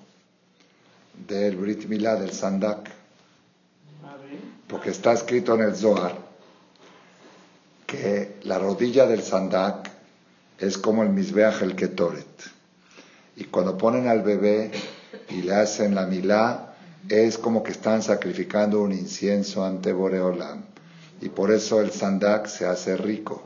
[1.27, 2.89] del Brit Milá, del Sandak.
[4.67, 6.15] Porque está escrito en el Zohar
[7.85, 9.91] que la rodilla del Sandak
[10.57, 12.25] es como el Misbeach el Ketoret.
[13.35, 14.71] Y cuando ponen al bebé
[15.29, 16.70] y le hacen la Milá,
[17.09, 20.63] es como que están sacrificando un incienso ante Boreolam.
[21.21, 23.43] Y por eso el sandak se hace rico.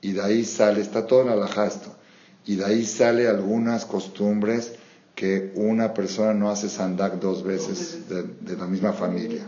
[0.00, 1.94] Y de ahí sale, está todo en la esto,
[2.44, 4.74] y de ahí sale algunas costumbres
[5.14, 9.46] que una persona no hace sandak dos veces de, la misma familia.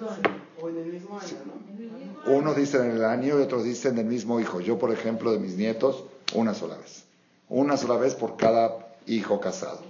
[2.27, 4.61] Unos dicen en el año y otros dicen del mismo hijo.
[4.61, 7.05] Yo, por ejemplo, de mis nietos, una sola vez.
[7.49, 9.81] Una sola vez por cada hijo casado.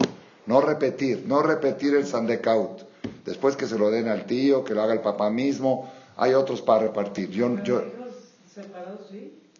[0.48, 2.80] No repetir, no repetir el sandecaut.
[3.26, 6.62] Después que se lo den al tío, que lo haga el papá mismo, hay otros
[6.62, 7.28] para repartir.
[7.28, 7.82] Yo, yo,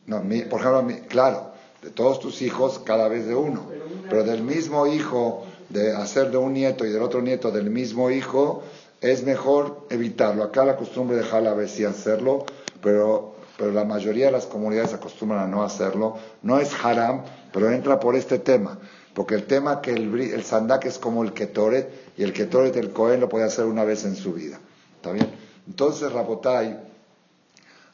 [0.06, 3.66] no, por ejemplo, claro, de todos tus hijos, cada vez de uno.
[4.08, 8.10] Pero del mismo hijo, de hacer de un nieto y del otro nieto del mismo
[8.10, 8.62] hijo,
[9.02, 10.42] es mejor evitarlo.
[10.42, 12.46] Acá la costumbre dejarla a ver si hacerlo,
[12.82, 16.16] pero, pero la mayoría de las comunidades acostumbran a no hacerlo.
[16.40, 18.78] No es haram, pero entra por este tema.
[19.18, 22.92] Porque el tema que el, el sandak es como el ketoret, y el ketoret el
[22.92, 24.60] Cohen lo puede hacer una vez en su vida.
[24.94, 25.28] ¿Está bien?
[25.66, 26.78] Entonces Rabotai,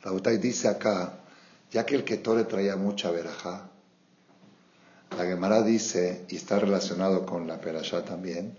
[0.03, 1.21] Rabotai dice acá,
[1.71, 3.71] ya que el ketoret traía mucha verajá,
[5.17, 8.59] la Gemara dice, y está relacionado con la perashá también,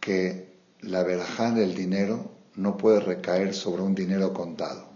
[0.00, 4.86] que la verajá del dinero no puede recaer sobre un dinero contado.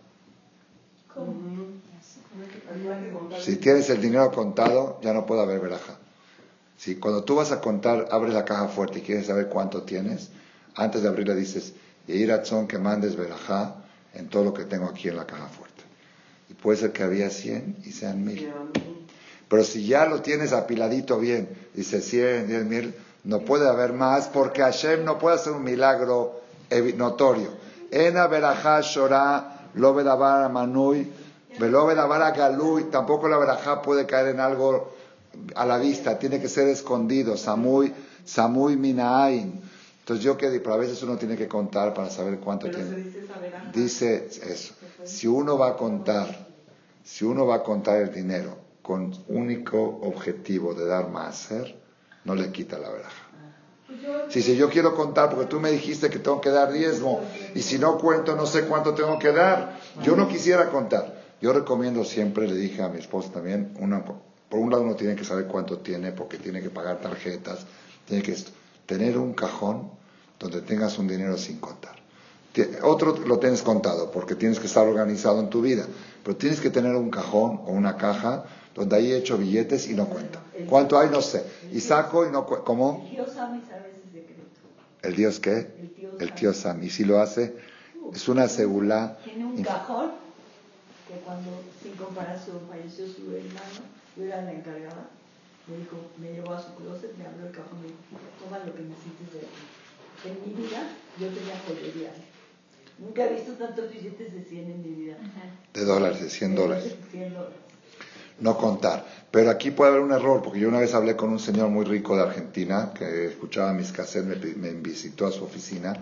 [3.39, 5.99] Si tienes el dinero contado, ya no puede haber veraja.
[6.77, 10.31] Si cuando tú vas a contar, abres la caja fuerte y quieres saber cuánto tienes,
[10.75, 11.75] antes de abrirla dices,
[12.07, 12.27] y
[12.67, 13.77] que mandes verajá
[14.13, 15.83] en todo lo que tengo aquí en la caja fuerte.
[16.51, 18.53] Y puede ser que había 100 y sean mil.
[19.49, 24.29] Pero si ya lo tienes apiladito bien, dice 100, 10 mil, no puede haber más
[24.29, 26.41] porque Hashem no puede hacer un milagro
[26.97, 27.51] notorio.
[27.91, 29.95] Ena verajá shorá, lo
[30.51, 31.11] manui,
[31.59, 34.95] velo vedabar galui, tampoco la verajá puede caer en algo
[35.55, 37.93] a la vista, tiene que ser escondido, samui,
[38.25, 39.61] samui minain.
[40.01, 43.15] Entonces yo que pero a veces uno tiene que contar para saber cuánto tiene.
[43.73, 44.75] Dice, eso.
[45.03, 46.47] Si uno va a contar,
[47.03, 51.49] si uno va a contar el dinero con único objetivo de dar más
[52.25, 53.25] no le quita la veraja.
[54.29, 57.23] Si, si yo quiero contar, porque tú me dijiste que tengo que dar diezmo,
[57.55, 61.23] y si no cuento, no sé cuánto tengo que dar, yo no quisiera contar.
[61.41, 64.05] Yo recomiendo siempre, le dije a mi esposa también, una,
[64.55, 67.67] por un lado uno tiene que saber cuánto tiene, porque tiene que pagar tarjetas,
[68.07, 68.37] tiene que
[68.87, 69.91] tener un cajón
[70.39, 71.97] donde tengas un dinero sin contar.
[72.85, 75.85] Otro lo tienes contado porque tienes que estar organizado en tu vida,
[76.23, 78.45] pero tienes que tener un cajón o una caja
[78.77, 80.39] donde ahí he hecho billetes y no cuento.
[80.69, 81.11] ¿Cuánto hay?
[81.11, 81.45] No sé.
[81.73, 82.65] Y saco y no cuento.
[82.65, 83.05] ¿Cómo?
[85.03, 85.67] ¿El Dios qué?
[86.21, 86.81] El tío Sam.
[86.85, 87.57] Y si lo hace,
[88.13, 89.19] es una segula.
[89.25, 90.13] Tiene un cajón
[91.09, 91.51] que cuando,
[91.83, 95.11] sin comparación, falleció su hermano, yo era la encargada
[95.67, 97.99] me dijo, me llevó a su closet, me abrió el cajón me dijo,
[98.43, 99.65] toma lo que necesites de aquí.
[100.25, 100.83] En mi vida
[101.19, 102.13] yo tenía joyería.
[102.99, 105.17] Nunca he visto tantos billetes de 100 en mi vida.
[105.73, 106.95] De dólares, de 100 dólares.
[108.41, 109.05] No contar.
[109.31, 111.85] Pero aquí puede haber un error, porque yo una vez hablé con un señor muy
[111.85, 115.95] rico de Argentina, que escuchaba mis cassettes, me, me visitó a su oficina,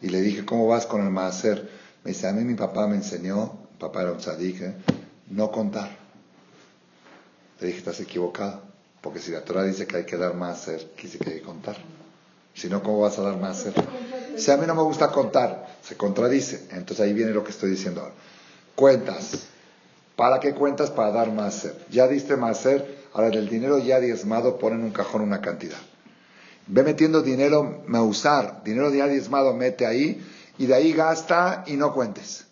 [0.00, 1.68] y le dije, ¿cómo vas con el maaser?
[2.04, 4.74] Me dice, a mí mi papá me enseñó, mi papá era un tzadik, ¿eh?
[5.30, 6.01] no contar.
[7.62, 8.60] Le dije, estás equivocado.
[9.00, 11.42] Porque si la Torah dice que hay que dar más ser, quise que hay que
[11.42, 11.76] contar.
[12.54, 13.72] Si no, ¿cómo vas a dar más ser?
[14.36, 16.66] Si a mí no me gusta contar, se contradice.
[16.72, 18.14] Entonces ahí viene lo que estoy diciendo ahora.
[18.74, 19.46] Cuentas.
[20.16, 20.90] ¿Para qué cuentas?
[20.90, 21.86] Para dar más ser.
[21.88, 25.78] Ya diste más ser, ahora del dinero ya diezmado ponen en un cajón una cantidad.
[26.66, 30.24] Ve metiendo dinero, me usar, dinero ya diezmado mete ahí
[30.58, 32.44] y de ahí gasta y no cuentes.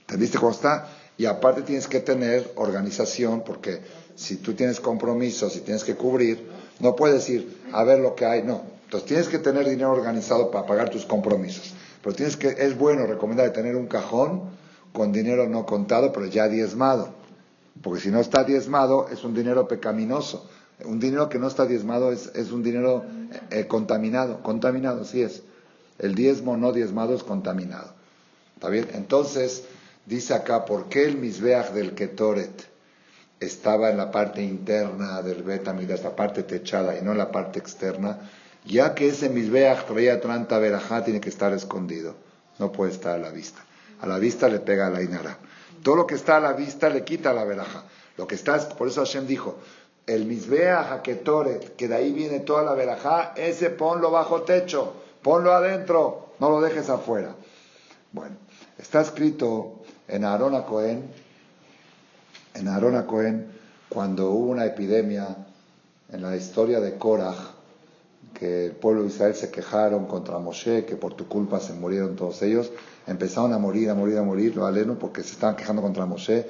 [0.00, 0.88] ¿Entendiste cómo está?
[1.20, 3.82] Y aparte tienes que tener organización porque
[4.14, 8.24] si tú tienes compromisos y tienes que cubrir, no puedes ir a ver lo que
[8.24, 8.62] hay, no.
[8.84, 11.74] Entonces tienes que tener dinero organizado para pagar tus compromisos.
[12.02, 14.44] Pero tienes que, es bueno recomendar tener un cajón
[14.94, 17.10] con dinero no contado, pero ya diezmado.
[17.82, 20.48] Porque si no está diezmado, es un dinero pecaminoso.
[20.86, 23.04] Un dinero que no está diezmado es, un dinero
[23.50, 24.42] eh, contaminado.
[24.42, 25.42] Contaminado, sí es.
[25.98, 27.92] El diezmo no diezmado es contaminado.
[28.56, 28.88] ¿Está bien?
[28.94, 29.64] Entonces,
[30.10, 32.70] dice acá, ¿por qué el misbeach del Ketoret?
[33.40, 37.58] estaba en la parte interna del Betamidas, la parte techada y no en la parte
[37.58, 38.30] externa,
[38.64, 42.14] ya que ese Mizbeach traía tanta verajá, tiene que estar escondido,
[42.58, 43.64] no puede estar a la vista.
[44.02, 45.38] A la vista le pega la inara.
[45.82, 47.84] Todo lo que está a la vista le quita la verajá.
[48.18, 49.56] Lo que está, por eso Hashem dijo,
[50.06, 54.92] el Mizbeach Haketoret, que de ahí viene toda la verajá, ese ponlo bajo techo,
[55.22, 57.34] ponlo adentro, no lo dejes afuera.
[58.12, 58.36] Bueno,
[58.78, 59.79] está escrito
[60.10, 61.04] en Aarón Cohen,
[62.54, 63.46] en Aarón Cohen,
[63.88, 65.36] cuando hubo una epidemia
[66.12, 67.36] en la historia de Korah,
[68.34, 72.16] que el pueblo de Israel se quejaron contra Moshe, que por tu culpa se murieron
[72.16, 72.72] todos ellos,
[73.06, 76.46] empezaron a morir, a morir, a morir, lo aleno, porque se estaban quejando contra Moshe,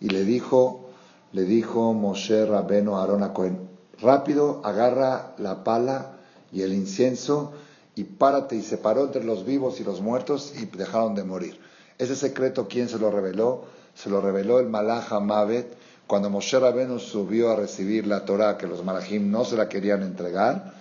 [0.00, 0.90] y le dijo,
[1.32, 3.58] le dijo Moshe Rabeno a Aarón Cohen,
[4.00, 6.12] rápido, agarra la pala
[6.52, 7.52] y el incienso
[7.96, 11.69] y párate y separó entre los vivos y los muertos y dejaron de morir.
[12.00, 13.64] Ese secreto, ¿quién se lo reveló?
[13.94, 18.66] se lo reveló el Malach Mavet cuando Moshe Rabenu subió a recibir la Torah que
[18.66, 20.72] los Malachim no se la querían entregar.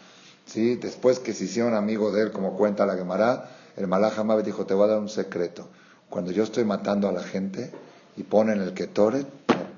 [0.45, 0.75] ¿sí?
[0.75, 4.65] Después que se hicieron amigos de él, como cuenta la Gemara, el Malach Mavet dijo,
[4.65, 5.67] te voy a dar un secreto.
[6.10, 7.71] Cuando yo estoy matando a la gente
[8.17, 9.27] y ponen el Ketoret,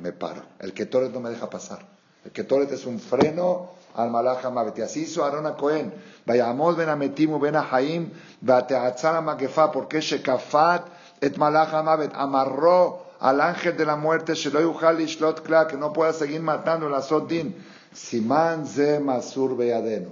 [0.01, 0.43] me paro.
[0.59, 1.80] El Ketoret no me deja pasar.
[2.24, 4.78] El Ketoret es un freno al Malach Mavet.
[4.78, 5.91] Y así hizo Aaron a Cohen.
[6.26, 8.09] Vayamos ben Ametimu ben Haim,
[8.39, 15.93] Bateatzar Magefa, porque Shekafat et Malach Mavet amarró al ángel de la muerte, que no
[15.93, 17.55] pueda seguir matando la Sodin.
[17.93, 20.09] Siman ze masur beadeno.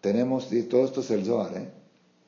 [0.00, 1.70] Tenemos, y todo esto es el Zohar, ¿eh?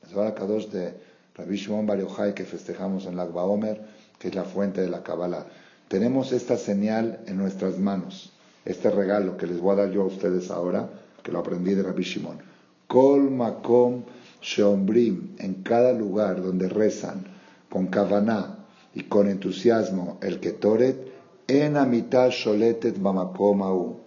[0.03, 0.95] El Zohar Kadosh de
[1.35, 3.80] Rabbi Shimon Bar Yochai que festejamos en la Omer,
[4.18, 5.47] que es la fuente de la Kabbalah.
[5.89, 8.33] Tenemos esta señal en nuestras manos,
[8.64, 10.89] este regalo que les voy a dar yo a ustedes ahora,
[11.22, 12.39] que lo aprendí de Rabbi Shimon.
[12.87, 14.05] Kol makom
[14.41, 17.32] sheombrim, en cada lugar donde rezan,
[17.73, 18.59] con kavaná,
[18.95, 21.11] y con entusiasmo el Ketoret,
[21.49, 23.99] En amital sholetet bamakomau.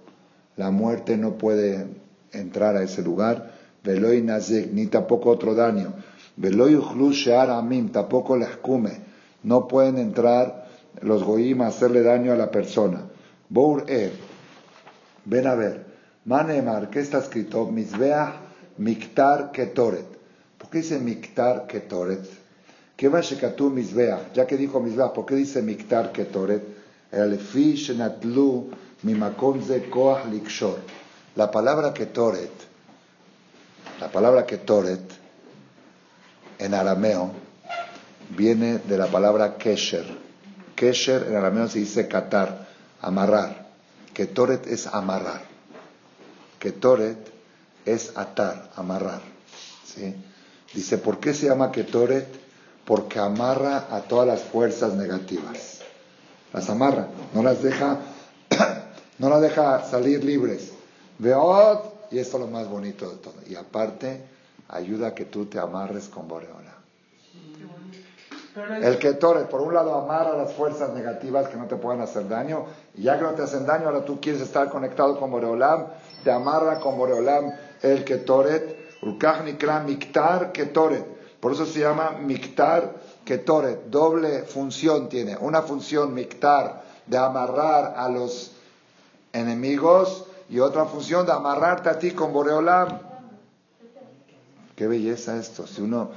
[0.55, 1.85] La muerte no puede
[2.31, 3.51] entrar a ese lugar.
[3.83, 5.93] Veloy nazek, ni tampoco otro daño.
[6.37, 6.79] Veloy
[7.11, 9.01] shear amim, tampoco la escume.
[9.43, 10.67] No pueden entrar
[11.01, 13.01] los goyim a hacerle daño a la persona.
[13.49, 13.85] Bour.
[15.25, 15.85] Ven a ver.
[16.23, 17.65] Manemar, ¿qué está escrito?
[17.65, 18.41] Misbeah
[18.77, 20.07] miktar ketoret.
[20.57, 22.44] ¿Por qué dice miktar ketoret?
[22.95, 24.31] ¿Qué va a misbeah?
[24.33, 26.63] Ya que dijo misbeah, ¿por qué dice miktar ketoret?
[27.11, 28.69] El fi shenatlu
[29.89, 30.79] koach likshor.
[31.35, 32.51] La palabra ketoret,
[33.99, 35.01] la palabra ketoret
[36.59, 37.31] en arameo
[38.29, 40.05] viene de la palabra kesher.
[40.75, 42.67] Kesher en arameo se dice katar,
[43.01, 43.65] amarrar.
[44.13, 45.41] Ketoret es amarrar.
[46.59, 47.17] Ketoret
[47.85, 49.21] es atar, amarrar.
[49.85, 50.15] ¿sí?
[50.73, 52.44] Dice, ¿por qué se llama Ketoret?
[52.85, 55.81] Porque amarra a todas las fuerzas negativas.
[56.53, 57.99] Las amarra, no las deja,
[59.19, 60.71] no las deja salir libres.
[61.17, 61.79] Veod,
[62.11, 63.35] y esto es lo más bonito de todo.
[63.47, 64.21] Y aparte,
[64.69, 66.75] ayuda a que tú te amarres con Boreola.
[68.81, 72.65] El Ketoret, por un lado, amarra las fuerzas negativas que no te puedan hacer daño,
[72.93, 75.87] y ya que no te hacen daño, ahora tú quieres estar conectado con Boreolam,
[76.23, 78.77] te amarra con Boreolam el Ketoret,
[79.85, 81.14] Miktar Ketoret.
[81.45, 83.91] Por eso se llama Miktar Ketoret.
[83.91, 85.37] Doble función tiene.
[85.37, 88.53] Una función Miktar de amarrar a los
[89.31, 92.99] enemigos y otra función de amarrarte a ti con Boreolam.
[94.75, 95.67] Qué belleza esto.
[95.67, 96.09] Si uno,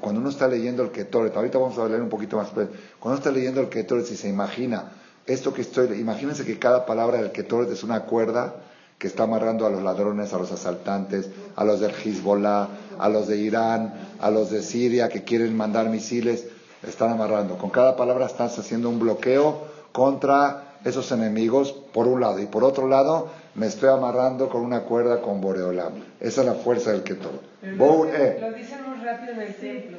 [0.00, 3.08] cuando uno está leyendo el Ketoret, ahorita vamos a leer un poquito más, pero cuando
[3.08, 4.92] uno está leyendo el Ketoret, si se imagina
[5.26, 8.63] esto que estoy, imagínense que cada palabra del Ketoret es una cuerda
[8.98, 12.68] que está amarrando a los ladrones, a los asaltantes, a los del Hezbollah,
[12.98, 16.46] a los de Irán, a los de Siria que quieren mandar misiles,
[16.86, 17.58] están amarrando.
[17.58, 22.40] Con cada palabra estás haciendo un bloqueo contra esos enemigos, por un lado.
[22.40, 25.94] Y por otro lado, me estoy amarrando con una cuerda con Boreolam.
[26.20, 27.40] Esa es la fuerza del que todo.
[27.62, 28.38] Lo, eh.
[28.40, 29.98] lo dicen muy rápido en el templo.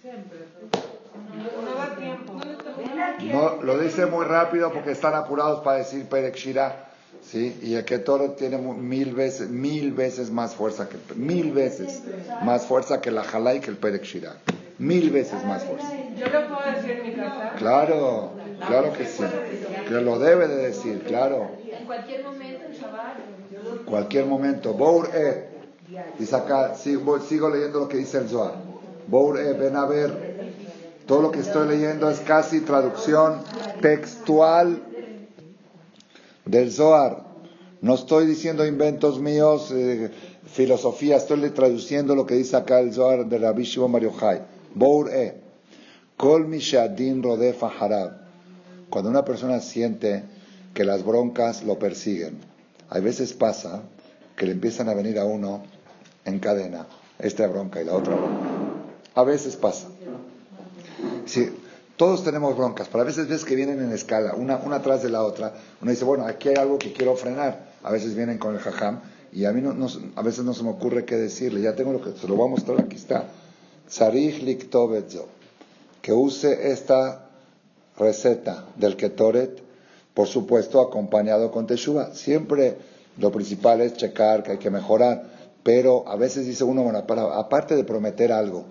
[0.00, 0.38] Siempre.
[1.32, 2.32] No, va tiempo.
[3.32, 6.91] No, lo dice muy rápido porque están apurados para decir Perek Shira.
[7.32, 7.58] ¿Sí?
[7.62, 12.02] Y el Ketoro tiene mil veces, mil veces más fuerza que mil veces
[12.44, 14.02] más fuerza que la Jalá y que el Perek.
[14.78, 15.88] Mil veces más fuerza.
[16.16, 17.52] ¿Yo lo puedo decir en mi casa?
[17.56, 18.32] Claro,
[18.66, 19.24] claro que sí.
[19.88, 21.50] Que lo debe de decir, claro.
[21.70, 23.84] En cualquier momento, en.
[23.84, 24.74] Cualquier momento.
[24.74, 25.48] Bour e.
[26.18, 28.54] Dice acá, sigo, sigo leyendo lo que dice el Zohar.
[29.06, 30.32] Bour e, ven a ver.
[31.06, 33.40] Todo lo que estoy leyendo es casi traducción
[33.80, 34.82] textual
[36.44, 37.21] del Zohar.
[37.82, 40.08] No estoy diciendo inventos míos, eh,
[40.46, 44.12] filosofía, estoy traduciendo lo que dice acá el Zohar de Rabbi Shimon Mario
[44.72, 45.34] Bour e.
[46.16, 46.60] Kol mi
[47.20, 48.12] rodefa harab.
[48.88, 50.22] Cuando una persona siente
[50.72, 52.38] que las broncas lo persiguen,
[52.88, 53.82] a veces pasa
[54.36, 55.64] que le empiezan a venir a uno
[56.24, 56.86] en cadena,
[57.18, 58.46] esta bronca y la otra bronca.
[59.16, 59.88] A veces pasa.
[61.26, 61.50] Sí,
[62.02, 65.08] todos tenemos broncas, pero a veces ves que vienen en escala, una, una atrás de
[65.08, 65.54] la otra.
[65.80, 67.74] Uno dice, bueno, aquí hay algo que quiero frenar.
[67.80, 69.62] A veces vienen con el jajam y a mí
[70.16, 71.60] a veces no se me ocurre qué decirle.
[71.60, 73.26] Ya tengo lo que se lo voy a mostrar, aquí está.
[73.86, 75.28] Sarich liktobedzo.
[76.00, 77.28] Que use esta
[77.96, 79.62] receta del ketoret,
[80.12, 82.12] por supuesto, acompañado con teshuva.
[82.14, 82.78] Siempre
[83.16, 85.22] lo principal es checar que hay que mejorar,
[85.62, 88.64] pero a veces dice uno, bueno, aparte de prometer algo,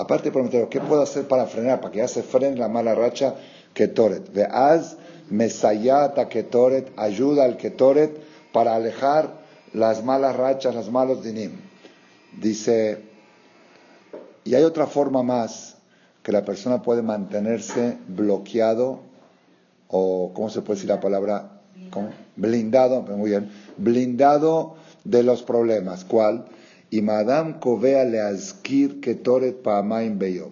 [0.00, 1.82] Aparte de prometer, ¿qué puedo hacer para frenar?
[1.82, 3.34] Para que ya se frene la mala racha,
[3.74, 4.32] Ketoret.
[4.32, 4.96] Veaz,
[5.28, 8.18] Mesayata Ketoret, ayuda al Ketoret
[8.50, 9.34] para alejar
[9.74, 11.52] las malas rachas, los malos dinim.
[12.40, 13.02] Dice,
[14.44, 15.76] y hay otra forma más
[16.22, 19.00] que la persona puede mantenerse bloqueado,
[19.88, 21.60] o, ¿cómo se puede decir la palabra?
[22.36, 26.06] Blindado, muy bien, blindado de los problemas.
[26.06, 26.46] ¿Cuál?
[26.90, 30.50] Y Madame Kovea Leazkir Ketoret Paamaim Beyo.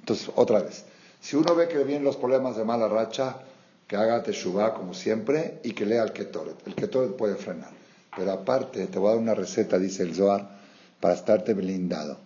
[0.00, 0.84] Entonces, otra vez,
[1.20, 3.36] si uno ve que vienen los problemas de mala racha,
[3.86, 6.56] que haga Teshuvah como siempre y que lea el Ketoret.
[6.66, 7.70] El Ketoret puede frenar.
[8.14, 10.58] Pero aparte, te voy a dar una receta, dice el Zohar,
[11.00, 12.18] para estarte blindado.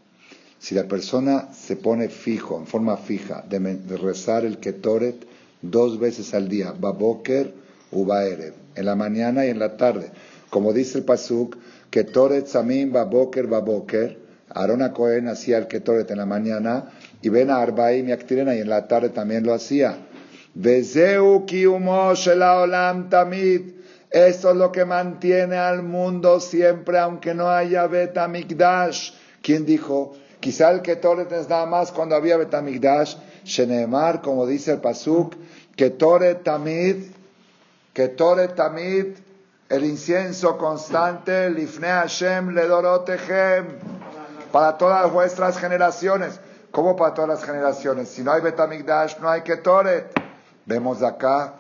[0.58, 5.26] Si la persona se pone fijo, en forma fija, de, rezar el Ketoret
[5.60, 7.52] dos veces al día, Baboker
[7.92, 10.10] u Baerev, en la mañana y en la tarde,
[10.50, 11.56] como dice el Pasuk,
[11.92, 14.16] Ketoret Samim Baboker Baboker.
[14.54, 16.90] Arona Cohen hacía el Ketoret en la mañana
[17.20, 19.98] y ven a Arbaim y Actirena y en la tarde también lo hacía.
[20.54, 23.60] Vezeu Olam Tamid.
[24.10, 29.12] Eso es lo que mantiene al mundo siempre, aunque no haya Betamikdash.
[29.42, 30.14] ¿Quién dijo?
[30.40, 33.16] Quizá el Ketoret es nada más cuando había Betamikdash.
[33.44, 35.34] Shenemar, como dice el Pasuk,
[35.76, 36.96] Ketoret Tamid
[37.92, 39.16] Ketoret Tamid,
[39.72, 43.68] el incienso constante, Lifne Hashem Ledorotechem,
[44.52, 46.38] para todas vuestras generaciones.
[46.70, 48.08] ¿Cómo para todas las generaciones?
[48.08, 50.12] Si no hay Betamigdash, no hay Ketoret.
[50.66, 51.54] Vemos acá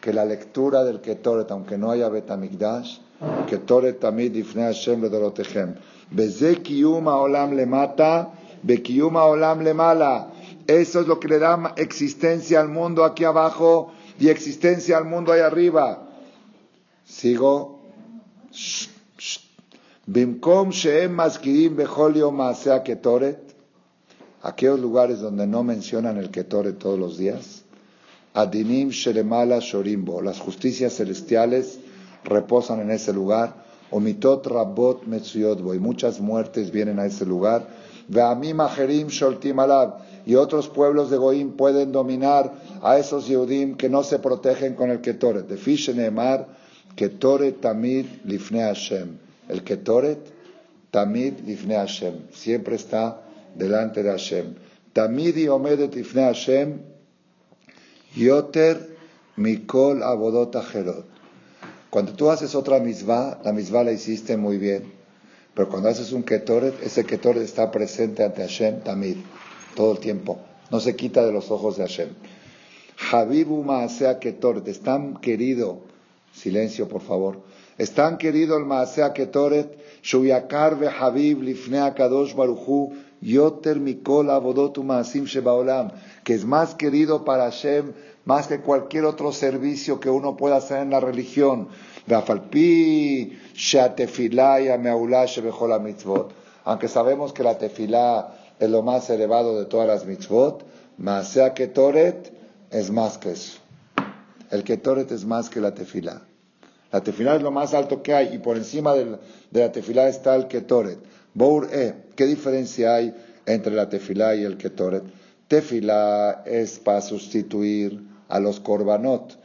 [0.00, 3.00] que la lectura del Ketoret, aunque no haya Betamigdash,
[3.46, 5.74] Ketoret Tamid Lifne Hashem Ledorotechem.
[6.10, 8.30] Beze Kiyuma Olam le mata,
[8.62, 10.28] Bekiyuma Olam le mala.
[10.66, 15.32] Eso es lo que le da existencia al mundo aquí abajo y existencia al mundo
[15.32, 16.07] ahí arriba.
[17.08, 17.78] Sigo.
[20.06, 23.38] Bimkom Sheem Maskirim Becholio Maasea Ketoret.
[24.42, 27.62] Aquellos lugares donde no mencionan el Ketoret todos los días.
[28.34, 30.20] Adinim Shelemala Shorimbo.
[30.20, 31.78] Las justicias celestiales
[32.24, 33.64] reposan en ese lugar.
[33.90, 35.74] Omitot Rabot Metzuyotbo.
[35.74, 37.66] Y muchas muertes vienen a ese lugar.
[38.10, 40.00] Ve'amim Ajerim Sholtim Alab.
[40.26, 42.52] Y otros pueblos de Goim pueden dominar
[42.82, 45.46] a esos Yehudim que no se protegen con el Ketoret.
[45.48, 46.46] De Fishenemar,
[46.98, 49.18] Ketoret Tamid Lifne Hashem.
[49.48, 50.18] El Ketoret
[50.90, 52.32] Tamid Lifne Hashem.
[52.32, 53.22] Siempre está
[53.54, 54.56] delante de Hashem.
[54.92, 56.80] Tamid y Omedet Lifne Hashem.
[58.16, 58.96] Yoter
[59.36, 61.06] Mikol Abodot Ajerot.
[61.88, 64.92] Cuando tú haces otra misvah, la misvah la hiciste muy bien.
[65.54, 69.16] Pero cuando haces un ketoret, ese ketoret está presente ante Hashem tamid,
[69.74, 70.38] todo el tiempo.
[70.70, 72.08] No se quita de los ojos de Hashem.
[73.10, 75.87] Habibu Maasea Ketoret, es tan querido,
[76.38, 77.42] silencio por favor,
[77.76, 85.90] es tan querido el Maasea Ketoret, Shuyakar Habib Lifne Akadosh Baruchu, Yoter Abodotu Maasim Shebaolam,
[86.24, 87.92] que es más querido para Hashem
[88.28, 91.68] más que cualquier otro servicio que uno pueda hacer en la religión.
[96.64, 100.62] Aunque sabemos que la tefilá es lo más elevado de todas las mitzvot,
[100.98, 102.30] Maasea Ketoret
[102.70, 103.60] es más que eso.
[104.50, 106.27] El Ketoret es más que la tefilá.
[106.90, 109.18] La tefilá es lo más alto que hay y por encima de
[109.52, 110.98] la tefilá está el Ketoret.
[111.34, 113.14] Bour E, ¿qué diferencia hay
[113.46, 115.02] entre la tefilá y el Ketoret?
[115.48, 119.38] Tefilá es para sustituir a los korbanot,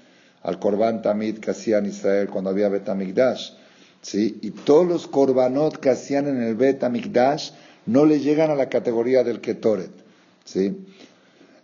[0.44, 3.52] al korban tamid que hacían Israel cuando había Betamigdash.
[4.02, 4.40] ¿sí?
[4.42, 7.52] Y todos los korbanot que hacían en el Betamigdash
[7.86, 9.92] no le llegan a la categoría del Ketoret.
[10.46, 10.78] ¿sí?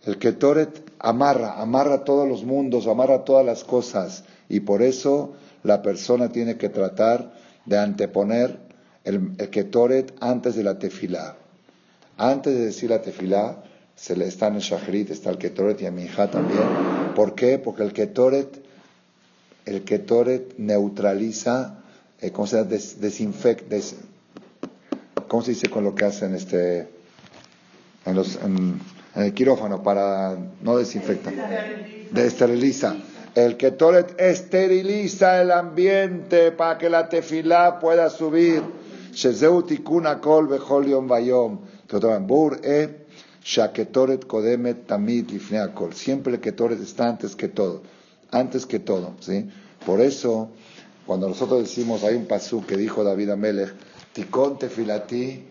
[0.06, 4.24] El Ketoret amarra, amarra todos los mundos, amarra todas las cosas.
[4.48, 7.34] Y por eso la persona tiene que tratar
[7.66, 8.57] de anteponer
[9.03, 11.36] el, el Ketoret antes de la tefilá.
[12.18, 13.64] Antes de decir la tefilá,
[13.99, 16.62] se le está en el Shachrit, está el Ketoret y a mi hija también.
[17.16, 17.60] ¿Por qué?
[17.60, 18.64] Porque el Ketoret,
[19.66, 21.80] el Ketoret neutraliza,
[22.22, 22.70] eh, ¿cómo se llama?
[22.70, 23.76] desinfecta,
[25.28, 26.88] ¿cómo se dice con lo que hacen este,
[28.05, 28.80] en, los, en,
[29.16, 31.34] el quirófano para no desinfectar?
[32.12, 32.95] De esteriliza.
[33.40, 38.62] El Ketoret esteriliza el ambiente para que la tefilá pueda subir.
[39.14, 39.78] Siempre
[46.34, 47.82] el Ketoret está antes que todo.
[48.30, 49.14] Antes que todo.
[49.22, 49.50] ¿sí?
[49.86, 50.50] Por eso,
[51.06, 53.74] cuando nosotros decimos, hay un pasú que dijo David Amelech,
[54.12, 55.46] Tikon Tefilati,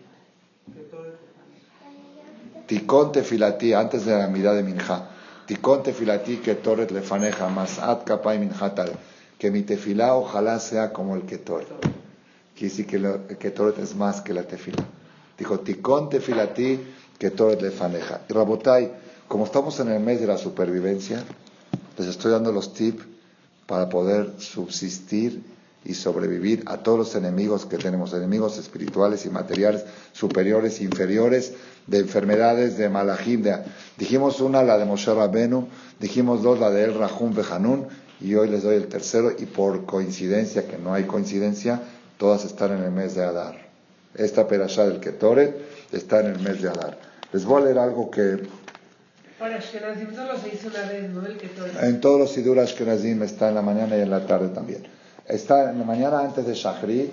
[2.67, 5.09] Tikon Tefilati, antes de la mirada de Minja,
[5.49, 8.91] Tikon Tefilati Ketoret Lefaneja, Masat Kapai Minjatal,
[9.39, 11.67] que mi tefilá ojalá sea como el Ketoret.
[12.53, 14.85] Quiere decir que el Ketoret es más que la tefilá.
[15.39, 16.79] Dijo, Tikon Tefilati
[17.17, 18.21] que todo es lefaneja.
[18.29, 18.91] Y Rabotai,
[19.27, 21.23] como estamos en el mes de la supervivencia,
[21.97, 23.03] les estoy dando los tips
[23.65, 25.41] para poder subsistir
[25.85, 31.53] y sobrevivir a todos los enemigos que tenemos, enemigos espirituales y materiales, superiores e inferiores,
[31.87, 33.43] de enfermedades, de malajim.
[33.97, 35.67] dijimos una, la de Moshe Rabenu,
[35.99, 37.87] dijimos dos, la de El Rahum Behanun,
[38.21, 41.81] y hoy les doy el tercero, y por coincidencia, que no hay coincidencia,
[42.17, 43.69] todas están en el mes de Adar.
[44.15, 45.55] Esta perashá del Ketoret
[45.91, 46.99] está en el mes de Adar.
[47.31, 48.47] Les voy a leer algo que...
[49.39, 51.25] Para Ashkenazim solo se hizo una vez, ¿no?
[51.25, 51.67] El que todo...
[51.81, 54.98] En todos los Sidur Ashkenazim está en la mañana y en la tarde también.
[55.29, 57.11] Está en la mañana antes de Shachrit,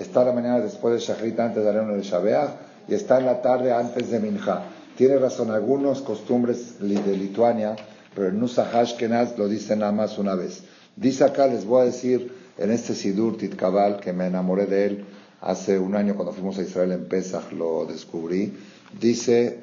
[0.00, 2.50] está en la mañana después de Shachrit, antes de Areno de Shabeach,
[2.88, 4.64] y está en la tarde antes de Minja.
[4.96, 7.76] Tiene razón, algunos costumbres de Lituania,
[8.14, 10.64] pero en Nusach Ashkenaz lo dicen nada más una vez.
[10.96, 15.04] Dice acá, les voy a decir, en este Sidur Titkabal, que me enamoré de él
[15.40, 18.52] hace un año cuando fuimos a Israel en Pesach, lo descubrí
[19.00, 19.58] dice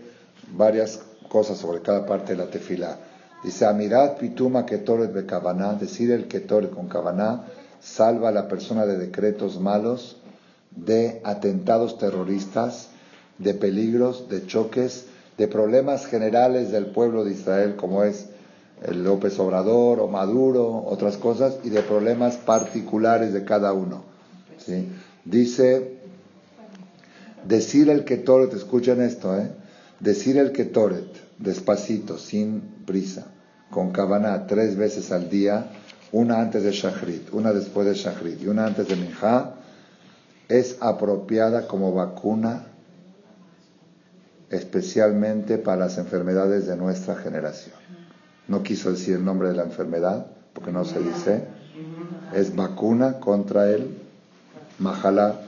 [0.56, 2.98] varias cosas sobre cada parte de la tefila.
[3.44, 7.46] Dice, Amirat pituma ketoret bekavaná, decir el ketoret con kavaná,
[7.82, 10.18] salva a la persona de decretos malos,
[10.76, 12.90] de atentados terroristas,
[13.38, 15.06] de peligros, de choques,
[15.38, 18.28] de problemas generales del pueblo de Israel, como es
[18.84, 24.04] el López Obrador o Maduro, otras cosas, y de problemas particulares de cada uno.
[24.58, 24.88] ¿sí?
[25.26, 25.98] Dice,
[27.48, 29.50] decir el Ketoret, escuchen esto, ¿eh?
[30.00, 31.08] decir el Ketoret,
[31.38, 33.28] despacito, sin prisa,
[33.70, 35.72] con cabana tres veces al día,
[36.12, 39.54] una antes de Shachrit, una después de Shachrit y una antes de Minha,
[40.48, 42.66] es apropiada como vacuna
[44.50, 47.76] especialmente para las enfermedades de nuestra generación.
[48.48, 51.44] No quiso decir el nombre de la enfermedad, porque no se dice.
[52.34, 53.98] Es vacuna contra el
[54.80, 55.40] majalá.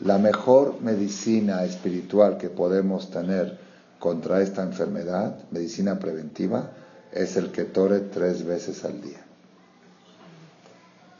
[0.00, 3.58] La mejor medicina espiritual que podemos tener
[4.00, 6.70] contra esta enfermedad, medicina preventiva,
[7.12, 9.23] es el que tore tres veces al día.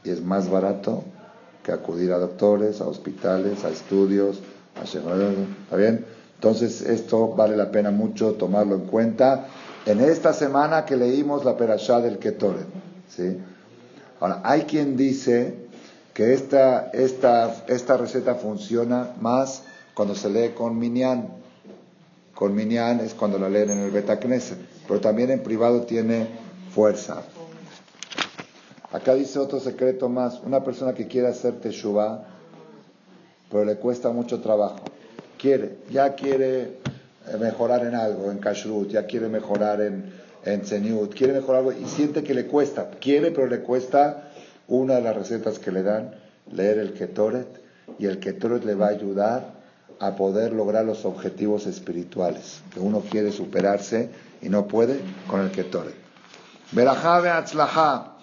[0.05, 1.02] Y es más barato
[1.62, 4.40] que acudir a doctores, a hospitales, a estudios,
[4.76, 6.05] a ¿Está bien?
[6.34, 9.46] Entonces, esto vale la pena mucho tomarlo en cuenta
[9.86, 12.66] en esta semana que leímos la perashá del Ketoret.
[13.09, 13.38] ¿sí?
[14.20, 15.55] Ahora, hay quien dice
[16.12, 19.62] que esta, esta, esta receta funciona más
[19.94, 21.28] cuando se lee con Minyan.
[22.34, 26.26] Con Minyan es cuando la leen en el Betacneset, pero también en privado tiene
[26.74, 27.22] fuerza.
[28.95, 30.40] Acá dice otro secreto más.
[30.47, 32.22] Una persona que quiere hacer Teshuvah,
[33.51, 34.84] pero le cuesta mucho trabajo.
[35.36, 40.12] Quiere, ya quiere eh, mejorar en algo, en kashrut, ya quiere mejorar en,
[40.45, 40.61] en
[41.09, 42.88] quiere mejorar algo y siente que le cuesta.
[43.01, 44.30] Quiere, pero le cuesta
[44.68, 46.14] una de las recetas que le dan,
[46.53, 47.49] leer el Ketoret,
[47.99, 49.55] y el Ketoret le va a ayudar
[49.99, 55.51] a poder lograr los objetivos espirituales, que uno quiere superarse y no puede con el
[55.51, 55.97] Ketoret.
[56.70, 58.14] Berajá atzlajá,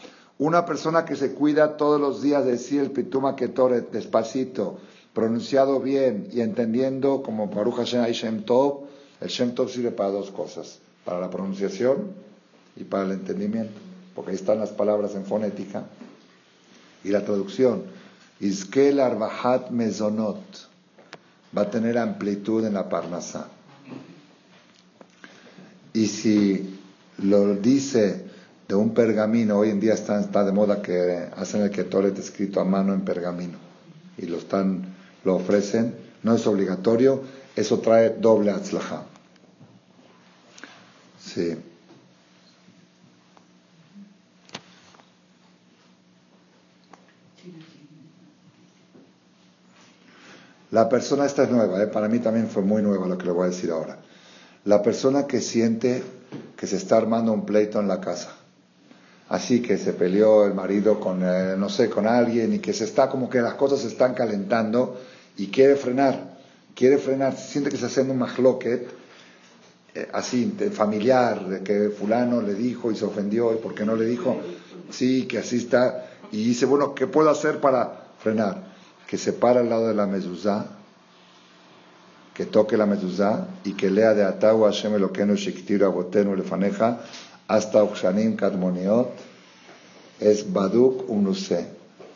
[0.42, 4.80] una persona que se cuida todos los días de decir el Pituma Ketoret despacito,
[5.14, 8.88] pronunciado bien y entendiendo como Baruch Hashem Shem Tov,
[9.20, 12.14] el Shem Tov sirve para dos cosas, para la pronunciación
[12.76, 13.80] y para el entendimiento,
[14.16, 15.84] porque ahí están las palabras en fonética.
[17.04, 17.84] Y la traducción,
[18.40, 20.42] Iskel Arbahat Mezonot,
[21.56, 23.48] va a tener amplitud en la Parnasá.
[25.94, 26.80] Y si
[27.20, 28.31] lo dice
[28.72, 32.64] de un pergamino, hoy en día está, de moda que hacen el Ketoret escrito a
[32.64, 33.58] mano en pergamino
[34.18, 34.96] y lo están,
[35.26, 35.94] lo ofrecen,
[36.24, 37.22] no es obligatorio,
[37.54, 39.04] eso trae doble atzlaja.
[41.20, 41.58] Sí.
[50.72, 51.88] La persona, esta es nueva, ¿eh?
[51.88, 53.98] para mí también fue muy nueva lo que le voy a decir ahora.
[54.64, 56.02] La persona que siente
[56.56, 58.38] que se está armando un pleito en la casa,
[59.32, 62.84] así que se peleó el marido con, eh, no sé, con alguien y que se
[62.84, 65.00] está como que las cosas se están calentando
[65.38, 66.38] y quiere frenar,
[66.76, 68.90] quiere frenar, siente que se está haciendo un mahloket,
[69.96, 74.04] eh, así, familiar, de que fulano le dijo y se ofendió y porque no le
[74.04, 74.38] dijo,
[74.90, 78.74] sí, que así está, y dice, bueno, ¿qué puedo hacer para frenar?
[79.08, 80.66] Que se para al lado de la mezuzá,
[82.34, 87.00] que toque la mezuzá y que lea de Atahu Hashem Elokeinu Shiktiru Abotenu Lefaneja
[87.52, 89.10] hasta Ukshanim Kadmoniot,
[90.20, 91.68] es Baduk Unuse.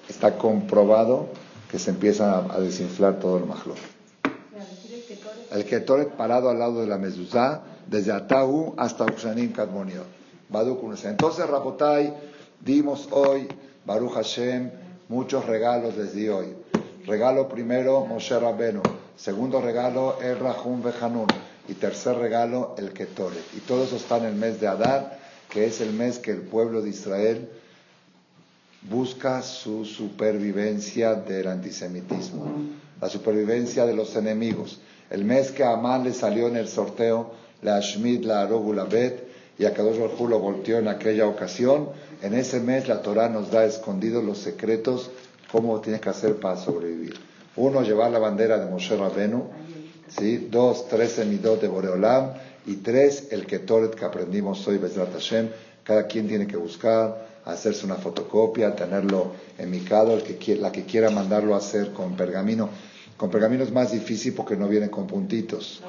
[0.07, 1.27] Está comprobado
[1.69, 3.75] que se empieza a, desinflar todo el majlo
[5.51, 10.05] el Ketoret parado al lado de la mezuzá, desde Atahu hasta Ukshanim Kadmoniot.
[11.05, 12.13] Entonces, Rabotai,
[12.59, 13.47] dimos hoy,
[13.85, 14.69] Baruch Hashem,
[15.09, 16.53] muchos regalos desde hoy.
[17.05, 18.81] Regalo primero, Moshe Rabenu.
[19.15, 21.27] Segundo regalo, El Rahum Behanun.
[21.67, 23.43] Y tercer regalo, el Ketoret.
[23.55, 26.41] Y todo eso está en el mes de Adar, que es el mes que el
[26.41, 27.49] pueblo de Israel
[28.89, 32.45] busca su supervivencia del antisemitismo,
[33.01, 34.79] la supervivencia de los enemigos.
[35.09, 37.31] El mes que a Amán le salió en el sorteo,
[37.61, 39.25] la Ashmid, la Arogu, la Bet,
[39.57, 41.89] y a Kadosh Baruj lo volteó en aquella ocasión,
[42.21, 45.09] en ese mes la Torah nos da escondidos los secretos,
[45.51, 47.15] cómo tienes que hacer para sobrevivir.
[47.55, 49.45] Uno, llevar la bandera de Moshe Rabenu,
[50.09, 50.47] ¿sí?
[50.51, 52.33] dos, tres midot de Boreolam,
[52.65, 55.49] y tres, el Ketoret que aprendimos hoy, Bezrat Hashem,
[55.83, 61.09] cada quien tiene que buscar, hacerse una fotocopia, tenerlo enmicado, el que, la que quiera
[61.09, 62.69] mandarlo a hacer con pergamino.
[63.17, 65.81] Con pergamino es más difícil porque no vienen con puntitos.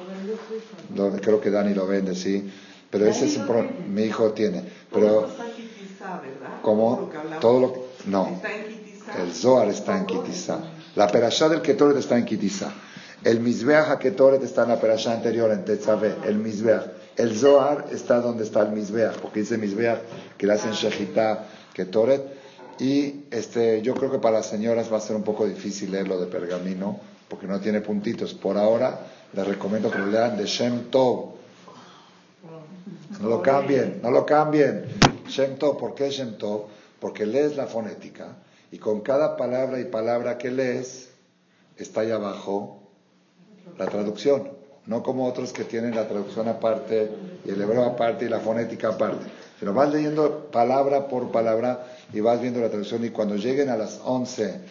[1.21, 2.49] creo que Dani lo vende, sí.
[2.89, 3.71] Pero ese es un problema.
[3.87, 4.63] Mi hijo tiene.
[4.93, 5.27] Pero,
[6.61, 7.09] como
[7.41, 8.41] todo lo no.
[9.21, 10.59] El Zohar está en Kitizá.
[10.95, 12.71] La perashá del Ketoret está en Kitizá.
[13.23, 16.17] El Mizbeach Ketoret está en la perashá anterior, en Tetzaveh.
[16.25, 16.85] El Mizbeach.
[17.15, 19.99] El Zohar está donde está el Mizbeach, porque dice Mizbeach
[20.37, 22.21] que le hacen Shechita Ketoret.
[22.79, 26.19] Y este, yo creo que para las señoras va a ser un poco difícil leerlo
[26.19, 28.33] de pergamino porque no tiene puntitos.
[28.33, 28.99] Por ahora
[29.33, 31.37] les recomiendo que lo lean de Shem Tov.
[33.19, 34.85] No lo cambien, no lo cambien.
[35.27, 36.67] Shem Tov, ¿por qué Shem Tov?
[36.99, 38.37] Porque lees la fonética
[38.71, 41.09] y con cada palabra y palabra que lees
[41.77, 42.76] está ahí abajo
[43.77, 44.49] la traducción.
[44.85, 47.11] No como otros que tienen la traducción aparte
[47.43, 49.25] y el hebreo aparte y la fonética aparte.
[49.59, 53.75] Sino vas leyendo palabra por palabra y vas viendo la traducción y cuando lleguen a
[53.75, 54.61] las 11,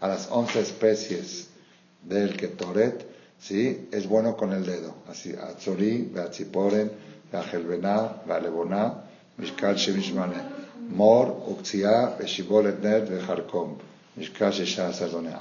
[0.00, 1.48] a las 11 especies
[2.02, 3.06] del Ketoret,
[3.38, 3.88] ¿sí?
[3.92, 4.94] Es bueno con el dedo.
[5.08, 6.90] Así, Atzori, Beatziporen,
[7.30, 9.04] Beajelbená, Bealeboná,
[9.38, 10.62] Mishkal Shemishmane.
[10.88, 13.78] Mor, Uktzia, Beshibolet Ner, Bejarkom.
[14.16, 15.32] Mishkal Shesha Sazone.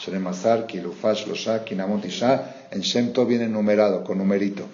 [0.00, 2.68] Akos, Shenemazar, Kilufash, Losha, Kinamot Isha.
[2.70, 4.64] En Shemto viene numerado, con numerito.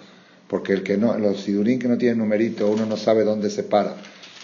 [0.47, 3.63] Porque el que no, los sidurín que no tienen numerito, uno no sabe dónde se
[3.63, 3.95] para.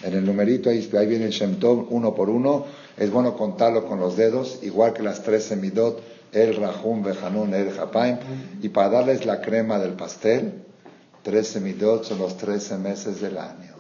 [0.04, 2.66] En el numerito ahí, ahí viene el Shemtov uno por uno.
[2.98, 6.02] Es bueno contarlo con los dedos, igual que las tres semidot
[6.34, 8.18] el Rahum Bejanun el Japaim,
[8.62, 10.64] y para darles la crema del pastel,
[11.22, 13.73] 13 midot son los 13 meses del año.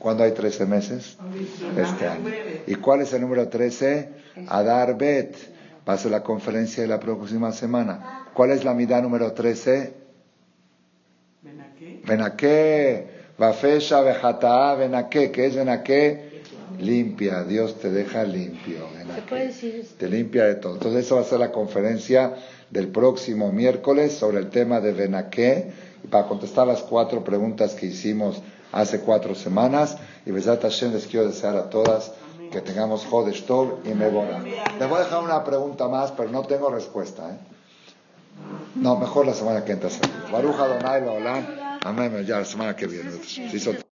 [0.00, 1.16] ¿Cuándo hay 13 meses?
[1.76, 2.30] Este año.
[2.66, 4.08] ¿Y cuál es el número 13?
[4.48, 5.36] Adar Bet.
[5.86, 8.26] Va a ser la conferencia de la próxima semana.
[8.34, 9.92] ¿Cuál es la mitad número 13?
[12.06, 13.20] Benaké.
[13.38, 15.30] Bafesha, Bejataá, Benaké.
[15.30, 16.30] ¿Qué es Benaké?
[16.80, 18.86] limpia, Dios te deja limpio.
[19.98, 20.74] Te limpia de todo.
[20.74, 22.34] Entonces, eso va a ser la conferencia
[22.70, 25.72] del próximo miércoles sobre el tema de Benaké,
[26.02, 28.40] y para contestar las cuatro preguntas que hicimos
[28.72, 29.96] hace cuatro semanas.
[30.26, 32.12] Y Besat Hashem les quiero desear a todas
[32.50, 34.40] que tengamos Jodesh Tov y Mebora.
[34.40, 37.30] Les voy a dejar una pregunta más, pero no tengo respuesta.
[37.30, 37.38] ¿eh?
[38.74, 39.90] No, mejor la semana que entra.
[40.32, 43.10] Baruja Donai Amén, ya la semana que viene.